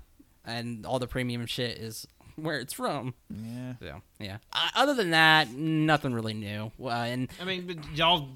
[0.45, 3.13] and all the premium shit is where it's from.
[3.29, 3.73] Yeah.
[3.79, 4.37] So yeah.
[4.53, 6.71] Uh, other than that, nothing really new.
[6.81, 8.29] Uh, and I mean, but y'all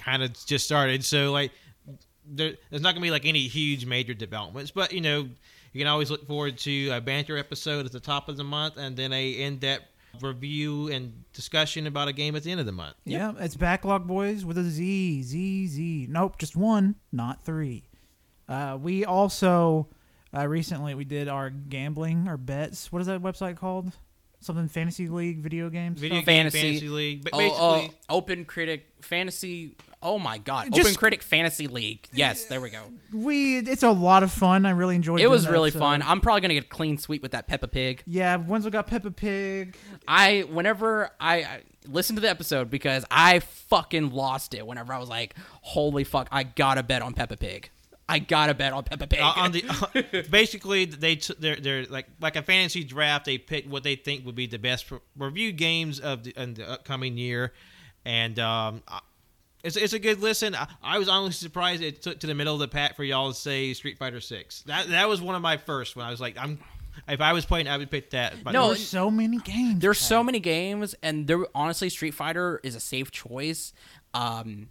[0.00, 1.52] kind of just started, so like,
[2.26, 5.28] there, there's not gonna be like any huge major developments, but you know,
[5.72, 8.76] you can always look forward to a banter episode at the top of the month,
[8.76, 9.84] and then a in-depth
[10.20, 12.96] review and discussion about a game at the end of the month.
[13.04, 16.06] Yeah, it's Backlog Boys with a Z, Z, Z.
[16.10, 17.84] Nope, just one, not three.
[18.48, 19.88] Uh, we also
[20.36, 22.90] uh, recently we did our gambling, our bets.
[22.92, 23.92] What is that website called?
[24.40, 26.00] Something fantasy league video games.
[26.00, 26.60] Video game Fantasy.
[26.60, 29.76] fantasy league, but Oh, oh, Open Critic Fantasy.
[30.02, 30.72] Oh my God!
[30.72, 32.08] Just- Open Critic Fantasy League.
[32.12, 32.84] Yes, there we go.
[33.12, 34.64] We it's a lot of fun.
[34.64, 35.20] I really enjoyed.
[35.20, 36.02] It doing was that, really so- fun.
[36.02, 38.02] I'm probably gonna get a clean sweep with that Peppa Pig.
[38.06, 39.76] Yeah, Wenzel got Peppa Pig.
[40.08, 44.66] I whenever I, I listened to the episode because I fucking lost it.
[44.66, 46.28] Whenever I was like, "Holy fuck!
[46.32, 47.68] I gotta bet on Peppa Pig.
[48.08, 52.06] I gotta bet on Peppa Pig." Uh, on the basically they t- they're they're like
[52.22, 53.26] like a fantasy draft.
[53.26, 56.54] They pick what they think would be the best re- review games of the, in
[56.54, 57.52] the upcoming year,
[58.06, 59.00] and um, I-
[59.62, 60.54] it's it's a good listen.
[60.54, 63.28] I, I was honestly surprised it took to the middle of the pack for y'all
[63.32, 64.62] to say Street Fighter Six.
[64.62, 66.58] That that was one of my first when I was like, I'm
[67.08, 68.42] if I was playing, I would pick that.
[68.42, 69.80] But No, There's so many games.
[69.80, 70.08] There's Pat.
[70.08, 73.72] so many games, and there honestly, Street Fighter is a safe choice.
[74.12, 74.68] Um,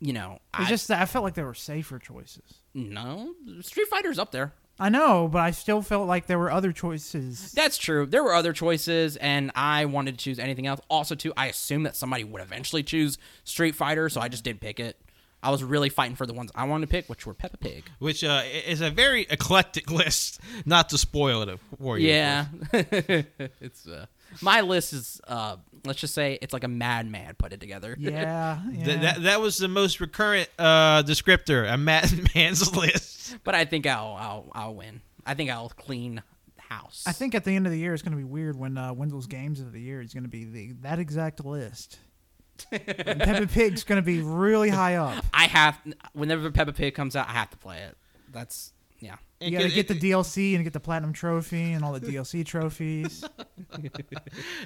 [0.00, 2.42] you know, It's I just that I felt like there were safer choices.
[2.74, 4.52] no Street Fighter's up there.
[4.80, 7.52] I know, but I still felt like there were other choices.
[7.52, 8.06] That's true.
[8.06, 10.80] There were other choices, and I wanted to choose anything else.
[10.88, 14.60] Also, too, I assumed that somebody would eventually choose Street Fighter, so I just didn't
[14.60, 14.96] pick it.
[15.42, 17.84] I was really fighting for the ones I wanted to pick, which were Peppa Pig.
[17.98, 20.40] which uh, is a very eclectic list.
[20.64, 22.08] Not to spoil it for you.
[22.08, 24.06] Yeah, it's uh,
[24.40, 27.96] my list is uh, let's just say it's like a madman put it together.
[27.98, 28.84] Yeah, yeah.
[28.84, 31.70] Th- that that was the most recurrent uh, descriptor.
[31.70, 33.36] A madman's list.
[33.44, 35.00] but I think I'll I'll I'll win.
[35.26, 36.22] I think I'll clean
[36.70, 37.04] house.
[37.06, 38.92] I think at the end of the year, it's going to be weird when uh,
[38.92, 41.98] Wenzel's games of the year is going to be the that exact list.
[42.72, 45.24] and Peppa Pig's going to be really high up.
[45.32, 45.78] I have
[46.12, 47.96] whenever Peppa Pig comes out, I have to play it.
[48.30, 49.16] That's yeah.
[49.40, 52.44] You got to get the DLC and get the platinum trophy and all the DLC
[52.46, 53.24] trophies.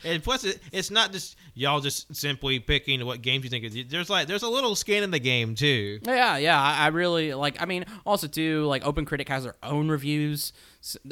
[0.04, 3.64] And plus, it, it's not just y'all just simply picking what games you think.
[3.64, 6.00] Is, there's like there's a little skin in the game too.
[6.02, 6.60] Yeah, yeah.
[6.60, 7.60] I, I really like.
[7.60, 10.52] I mean, also too, like Open Critic has their own reviews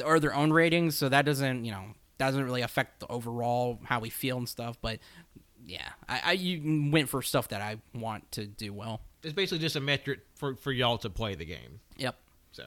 [0.03, 1.83] or their own ratings, so that doesn't, you know,
[2.17, 4.77] doesn't really affect the overall how we feel and stuff.
[4.81, 4.99] But
[5.65, 9.01] yeah, I, I you went for stuff that I want to do well.
[9.23, 11.79] It's basically just a metric for for y'all to play the game.
[11.97, 12.17] Yep.
[12.53, 12.65] So,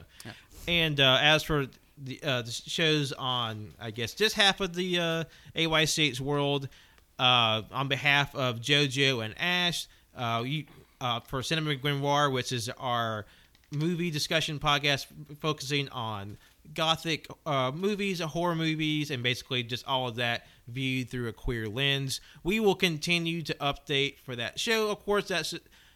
[0.67, 1.65] and uh, as for
[1.97, 5.23] the, uh, the shows on, I guess just half of the uh,
[5.55, 6.69] AYCH world,
[7.19, 10.65] uh, on behalf of JoJo and Ash, uh, you,
[11.01, 13.25] uh, for Cinema Grimoire, which is our
[13.71, 15.07] movie discussion podcast
[15.39, 16.37] focusing on
[16.73, 21.67] gothic uh, movies, horror movies, and basically just all of that viewed through a queer
[21.67, 22.21] lens.
[22.43, 24.89] We will continue to update for that show.
[24.89, 25.53] Of course, that's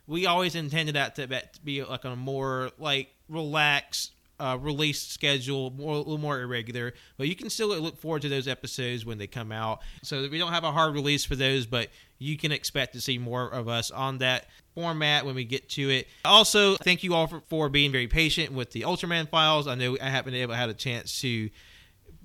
[0.07, 4.11] we always intended that to, that to be like a more like relaxed
[4.41, 6.93] uh, release schedule, more, a little more irregular.
[7.17, 9.81] But you can still look forward to those episodes when they come out.
[10.01, 13.19] So we don't have a hard release for those, but you can expect to see
[13.19, 16.07] more of us on that format when we get to it.
[16.25, 19.67] Also, thank you all for, for being very patient with the Ultraman files.
[19.67, 21.51] I know I haven't able had a chance to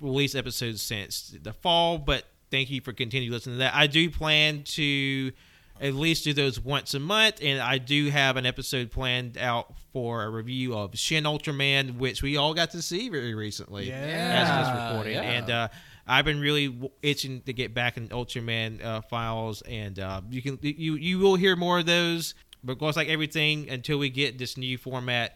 [0.01, 3.75] release episodes since the fall, but thank you for continuing listening to that.
[3.75, 5.31] I do plan to
[5.79, 9.73] at least do those once a month, and I do have an episode planned out
[9.97, 13.95] for a review of Shin Ultraman, which we all got to see very recently yeah.
[13.95, 15.21] as this recording, yeah.
[15.23, 15.67] and uh,
[16.05, 20.59] I've been really itching to get back in Ultraman uh, files, and uh, you can
[20.61, 22.35] you you will hear more of those.
[22.63, 25.35] But of course, like everything, until we get this new format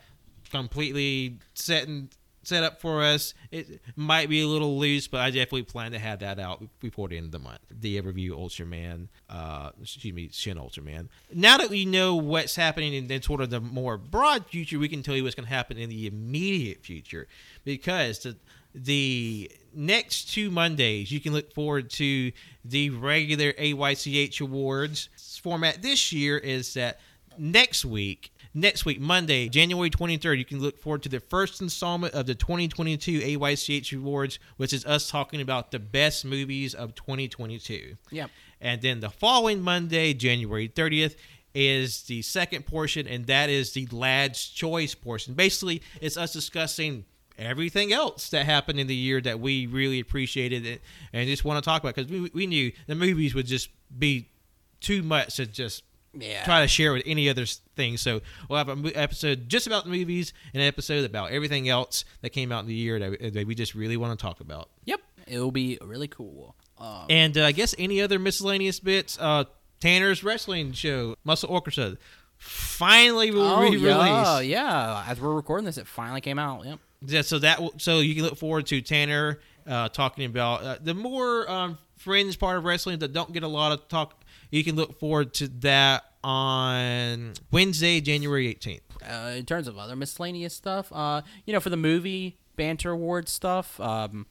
[0.51, 5.29] completely set and set up for us, it might be a little loose, but I
[5.29, 7.59] definitely plan to have that out before the end of the month.
[7.69, 11.09] The review Ultraman, uh, excuse me, Shin Ultraman.
[11.33, 14.89] Now that we know what's happening in then sort of the more broad future, we
[14.89, 17.27] can tell you what's going to happen in the immediate future
[17.63, 18.37] because the
[18.73, 22.31] the next two Mondays, you can look forward to
[22.63, 25.09] the regular AYCH awards
[25.41, 25.81] format.
[25.81, 26.99] This year is that
[27.37, 32.13] next week, next week, Monday, January 23rd, you can look forward to the first installment
[32.13, 37.97] of the 2022 AYCH awards, which is us talking about the best movies of 2022.
[38.11, 38.29] Yep.
[38.59, 41.15] And then the following Monday, January 30th,
[41.53, 45.33] is the second portion, and that is the lad's choice portion.
[45.33, 47.05] Basically, it's us discussing
[47.37, 50.81] everything else that happened in the year that we really appreciated it
[51.11, 54.29] and just want to talk about because we, we knew the movies would just be
[54.79, 55.83] too much to just
[56.13, 56.43] Yeah.
[56.43, 57.97] try to share with any other thing.
[57.97, 62.03] So we'll have an episode just about the movies and an episode about everything else
[62.21, 64.39] that came out in the year that, we- that we just really want to talk
[64.41, 64.69] about.
[64.85, 64.99] Yep.
[65.27, 66.55] It'll be really cool.
[66.77, 69.17] Um, And uh, I guess any other miscellaneous bits.
[69.21, 69.45] Uh,
[69.79, 71.97] Tanner's wrestling show, Muscle Orchestra,
[72.37, 73.81] finally will oh re-release.
[73.81, 75.03] yeah, yeah.
[75.07, 76.65] As we're recording this, it finally came out.
[76.65, 76.79] Yep.
[77.05, 80.93] Yeah, so that so you can look forward to Tanner uh, talking about uh, the
[80.93, 84.20] more um, fringe part of wrestling that don't get a lot of talk,
[84.51, 88.81] you can look forward to that on Wednesday, January 18th.
[89.03, 93.27] uh, in terms of other miscellaneous stuff, uh, you know, for the movie banter award
[93.27, 94.27] stuff, um,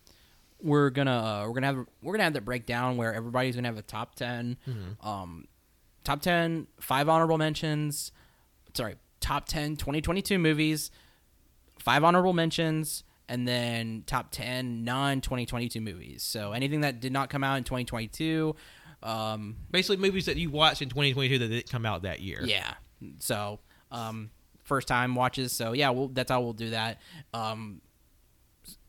[0.62, 1.10] we're gonna
[1.42, 4.14] uh, we're gonna have we're gonna have that breakdown where everybody's gonna have a top
[4.14, 4.56] 10
[5.02, 5.46] um,
[6.04, 8.12] top 10, five honorable mentions.
[8.74, 10.90] Sorry, top 10 2022 movies,
[11.78, 16.22] five honorable mentions, and then top 10 non 2022 movies.
[16.22, 18.54] So anything that did not come out in 2022.
[19.02, 22.40] Um, Basically, movies that you watched in 2022 that didn't come out that year.
[22.44, 22.74] yeah.
[23.18, 24.30] So, um,
[24.64, 25.52] first time watches.
[25.52, 27.00] So yeah, we'll, that's how we'll do that.
[27.34, 27.80] Um,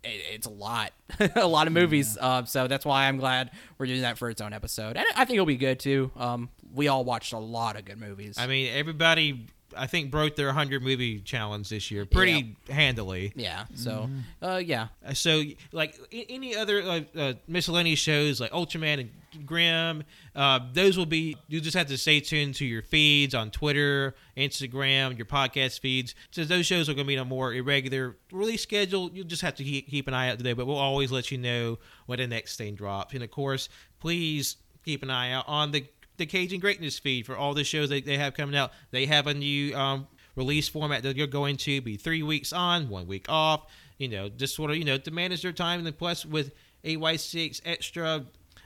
[0.03, 0.91] it, it's a lot,
[1.35, 2.17] a lot of movies.
[2.19, 5.25] Uh, so that's why I'm glad we're doing that for its own episode, and I
[5.25, 6.11] think it'll be good too.
[6.15, 8.37] Um, we all watched a lot of good movies.
[8.37, 13.31] I mean, everybody, I think, broke their 100 movie challenge this year pretty handily.
[13.35, 13.65] yeah.
[13.75, 14.09] So,
[14.41, 14.87] uh, yeah.
[15.05, 18.99] Uh, So, like any other uh, uh, miscellaneous shows like Ultraman
[19.33, 20.03] and Grimm,
[20.35, 21.37] uh, those will be.
[21.47, 26.15] You just have to stay tuned to your feeds on Twitter, Instagram, your podcast feeds.
[26.31, 29.09] So those shows are going to be on a more irregular release schedule.
[29.13, 31.37] You'll just have to keep, keep an eye out today, but we'll always let you
[31.37, 33.13] know when the next thing drops.
[33.13, 33.69] And of course,
[33.99, 35.85] please keep an eye out on the
[36.21, 38.71] the Caging Greatness feed for all the shows that they have coming out.
[38.91, 42.87] They have a new um, release format that you're going to be three weeks on,
[42.89, 43.65] one week off.
[43.97, 46.51] You know, just sort of you know to manage their time, and then plus with
[46.83, 48.23] AYCH extra,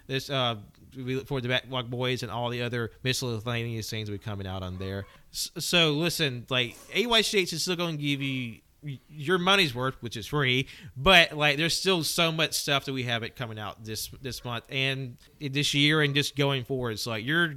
[0.07, 0.55] this uh,
[0.95, 4.63] we look forward to Backlog Boys and all the other miscellaneous things we coming out
[4.63, 5.05] on there.
[5.33, 8.59] S- So listen, like AYCH is still going to give you
[9.09, 13.03] your money's worth, which is free, but like there's still so much stuff that we
[13.03, 16.99] have it coming out this this month and this year and just going forward.
[16.99, 17.53] So like you're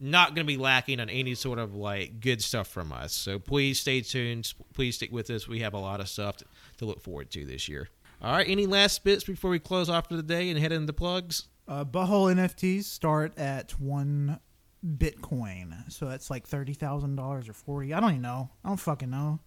[0.00, 3.12] not going to be lacking on any sort of like good stuff from us.
[3.12, 4.52] So please stay tuned.
[4.72, 5.46] Please stick with us.
[5.46, 6.44] We have a lot of stuff to,
[6.78, 7.88] to look forward to this year.
[8.22, 8.48] All right.
[8.48, 11.48] Any last bits before we close off for the day and head into plugs?
[11.68, 14.40] Uh, butthole NFTs start at one
[14.84, 17.92] Bitcoin, so that's like thirty thousand dollars or forty.
[17.92, 18.48] I don't even know.
[18.64, 19.38] I don't fucking know.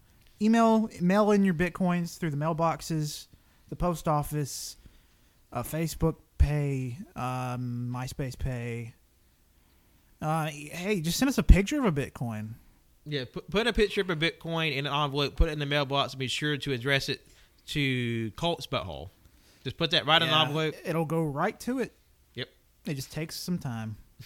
[0.44, 3.28] Email, mail in your bitcoins through the mailboxes,
[3.70, 4.76] the post office,
[5.54, 8.94] uh, Facebook Pay, um, MySpace Pay.
[10.22, 12.56] Uh, hey, just send us a picture of a Bitcoin.
[13.06, 15.66] Yeah, put, put a picture of a Bitcoin in an envelope, put it in the
[15.66, 17.26] mailbox, and be sure to address it
[17.68, 19.10] to Colt's Butthole.
[19.64, 20.76] Just put that right in Yeah, an envelope.
[20.86, 21.94] It'll go right to it.
[22.36, 22.50] Yep.
[22.86, 23.98] It just takes some time.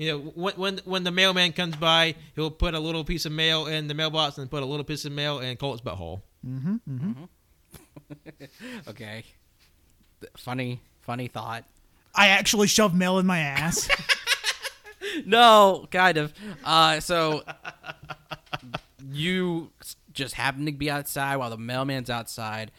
[0.00, 3.32] You know, when, when when the mailman comes by, he'll put a little piece of
[3.32, 6.22] mail in the mailbox and put a little piece of mail in Colt's butthole.
[6.46, 7.12] Mm-hmm, mm-hmm.
[8.14, 8.44] Mm-hmm.
[8.88, 9.24] Okay.
[10.38, 11.64] Funny, funny thought.
[12.14, 13.90] I actually shoved mail in my ass.
[15.26, 16.32] No, kind of.
[16.64, 17.42] Uh, so
[19.12, 19.70] you
[20.12, 22.70] just happen to be outside while the mailman's outside.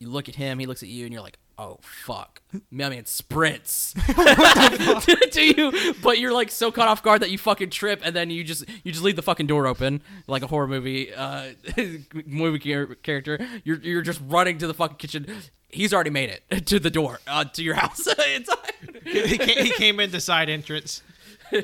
[0.00, 2.40] You look at him, he looks at you, and you're like, "Oh fuck!"
[2.70, 8.00] Mailman sprints to you, but you're like so caught off guard that you fucking trip,
[8.02, 11.12] and then you just you just leave the fucking door open like a horror movie
[11.14, 11.50] uh,
[12.26, 13.46] movie char- character.
[13.62, 15.26] You're you're just running to the fucking kitchen.
[15.68, 18.08] He's already made it to the door uh, to your house.
[19.04, 21.02] He, came, he came in the side entrance.
[21.52, 21.62] and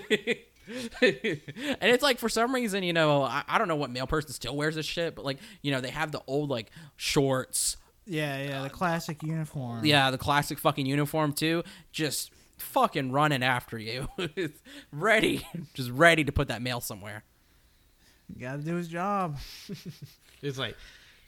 [1.00, 4.56] it's like for some reason, you know, I, I don't know what male person still
[4.56, 7.76] wears this shit, but like, you know, they have the old like shorts,
[8.06, 9.84] yeah, yeah, the classic uniform.
[9.84, 14.08] yeah, the classic fucking uniform too, just fucking running after you,
[14.92, 17.24] ready, just ready to put that mail somewhere.
[18.40, 19.38] Got to do his job.
[20.42, 20.76] It's like,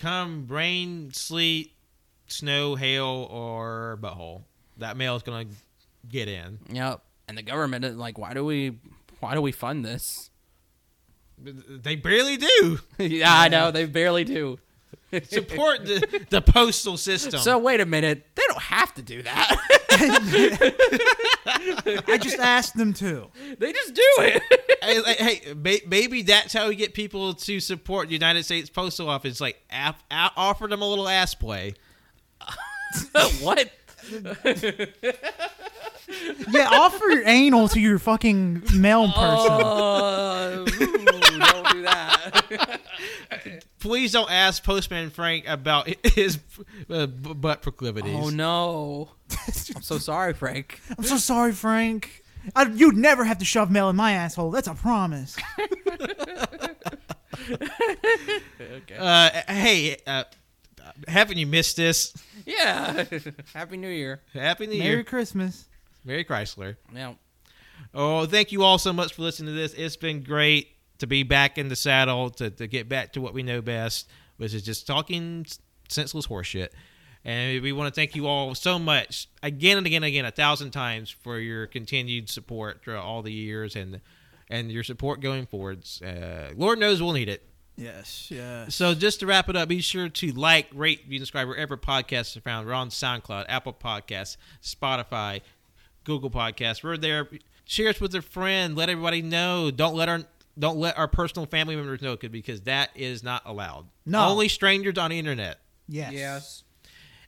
[0.00, 1.72] come rain, sleet,
[2.26, 4.42] snow, hail, or butthole.
[4.76, 5.46] That mail is gonna
[6.06, 6.58] get in.
[6.70, 7.02] Yep.
[7.26, 8.78] And the government is like, why do we,
[9.20, 10.28] why do we fund this?
[11.38, 14.58] They barely do yeah, I know they barely do.
[15.24, 17.40] Support the, the postal system.
[17.40, 19.56] So wait a minute, they don't have to do that.
[22.06, 23.28] I just asked them to.
[23.58, 24.42] they just do it.
[24.82, 28.68] hey, like, hey, ba- maybe that's how we get people to support the United States
[28.70, 29.40] Postal Office.
[29.40, 31.74] Like, ap- a- offer them a little ass play.
[33.40, 33.70] what?
[36.50, 39.52] Yeah, offer your anal to your fucking mail person.
[39.52, 40.66] Uh, ooh,
[41.38, 42.80] don't do that.
[43.80, 46.38] Please don't ask Postman Frank about his
[46.90, 48.16] uh, butt proclivities.
[48.16, 49.10] Oh no!
[49.76, 50.80] I'm so sorry, Frank.
[50.96, 52.22] I'm so sorry, Frank.
[52.56, 54.50] I, you'd never have to shove mail in my asshole.
[54.50, 55.36] That's a promise.
[58.98, 60.24] Uh, hey, uh,
[61.06, 62.12] haven't you missed this?
[62.44, 63.04] Yeah.
[63.54, 64.20] Happy New Year.
[64.34, 65.68] Happy New Merry Year, Merry Christmas.
[66.04, 66.76] Merry Chrysler.
[66.92, 67.14] Yeah.
[67.94, 69.72] Oh, thank you all so much for listening to this.
[69.74, 70.68] It's been great
[70.98, 74.08] to be back in the saddle, to, to get back to what we know best,
[74.36, 75.46] which is just talking
[75.88, 76.68] senseless horseshit.
[77.24, 80.30] And we want to thank you all so much again and again and again, a
[80.30, 84.00] thousand times for your continued support throughout all the years and
[84.50, 86.00] and your support going forwards.
[86.00, 87.44] Uh, Lord knows we'll need it.
[87.76, 88.74] Yes, yes.
[88.74, 92.36] So just to wrap it up, be sure to like, rate, view, subscribe wherever podcasts
[92.36, 92.66] are found.
[92.66, 95.42] We're on SoundCloud, Apple Podcasts, Spotify,
[96.02, 96.82] Google Podcasts.
[96.82, 97.28] We're there.
[97.66, 98.74] Share us with a friend.
[98.74, 99.70] Let everybody know.
[99.70, 100.22] Don't let our
[100.58, 103.86] don't let our personal family members know because that is not allowed.
[104.04, 104.28] No.
[104.28, 105.60] Only strangers on the internet.
[105.86, 106.12] Yes.
[106.12, 106.64] Yes.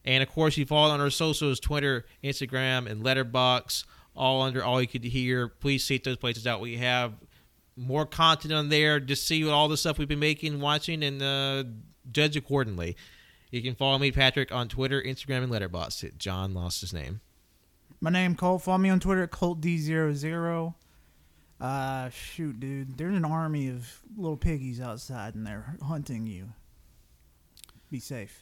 [0.04, 3.84] And of course, you follow on our socials: Twitter, Instagram, and Letterboxd.
[4.16, 5.48] All under all you could hear.
[5.48, 6.60] Please seek those places out.
[6.60, 7.14] We have
[7.76, 9.00] more content on there.
[9.00, 11.64] Just see all the stuff we've been making, watching, and uh,
[12.10, 12.96] judge accordingly.
[13.50, 16.18] You can follow me, Patrick, on Twitter, Instagram, and Letterboxd.
[16.18, 17.20] John lost his name.
[18.00, 18.62] My name Colt.
[18.62, 20.74] Follow me on Twitter at ColtD00.
[21.60, 22.96] Uh, shoot, dude.
[22.96, 26.52] There's an army of little piggies outside and they're hunting you.
[27.90, 28.40] Be safe.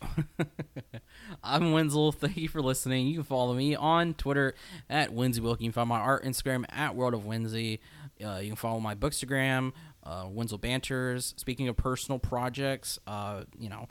[1.42, 2.12] I'm Wenzel.
[2.12, 3.06] Thank you for listening.
[3.06, 4.54] You can follow me on Twitter
[4.90, 5.60] at Winsy Wilk.
[5.60, 7.78] You can find my art Instagram at World of Winsy.
[8.22, 9.72] Uh, you can follow my Bookstagram,
[10.04, 11.32] uh, Wenzel Banters.
[11.38, 13.88] Speaking of personal projects, uh, you know,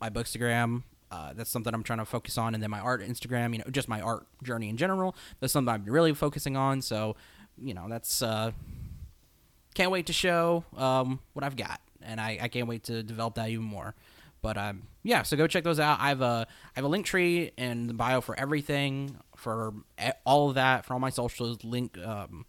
[0.00, 0.84] my Bookstagram.
[1.10, 3.52] Uh, that's something I'm trying to focus on, and then my art Instagram.
[3.52, 5.14] You know, just my art journey in general.
[5.40, 6.82] That's something I'm really focusing on.
[6.82, 7.16] So,
[7.62, 8.52] you know, that's uh,
[9.74, 13.36] can't wait to show um, what I've got, and I, I can't wait to develop
[13.36, 13.94] that even more.
[14.40, 16.00] But um, yeah, so go check those out.
[16.00, 19.74] I have a I have a link tree in the bio for everything for
[20.24, 21.64] all of that for all my socials.
[21.64, 22.46] Link um,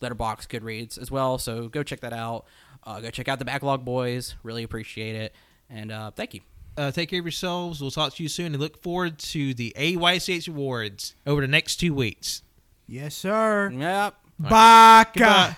[0.00, 1.38] Letterboxd Goodreads as well.
[1.38, 2.46] So go check that out.
[2.84, 4.34] Uh, go check out the Backlog Boys.
[4.42, 5.34] Really appreciate it,
[5.68, 6.40] and uh, thank you.
[6.76, 7.80] Uh, take care of yourselves.
[7.80, 11.76] We'll talk to you soon and look forward to the AYCH Awards over the next
[11.76, 12.42] two weeks.
[12.86, 13.70] Yes, sir.
[13.70, 14.14] Yep.
[14.38, 15.56] Baka.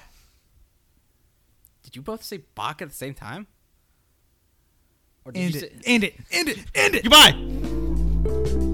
[1.82, 3.46] Did you both say Baka at the same time?
[5.24, 5.62] Or did End you it.
[5.62, 5.80] say?
[5.86, 6.14] End it.
[6.30, 6.58] End it.
[6.74, 7.02] End it.
[7.04, 8.70] Goodbye.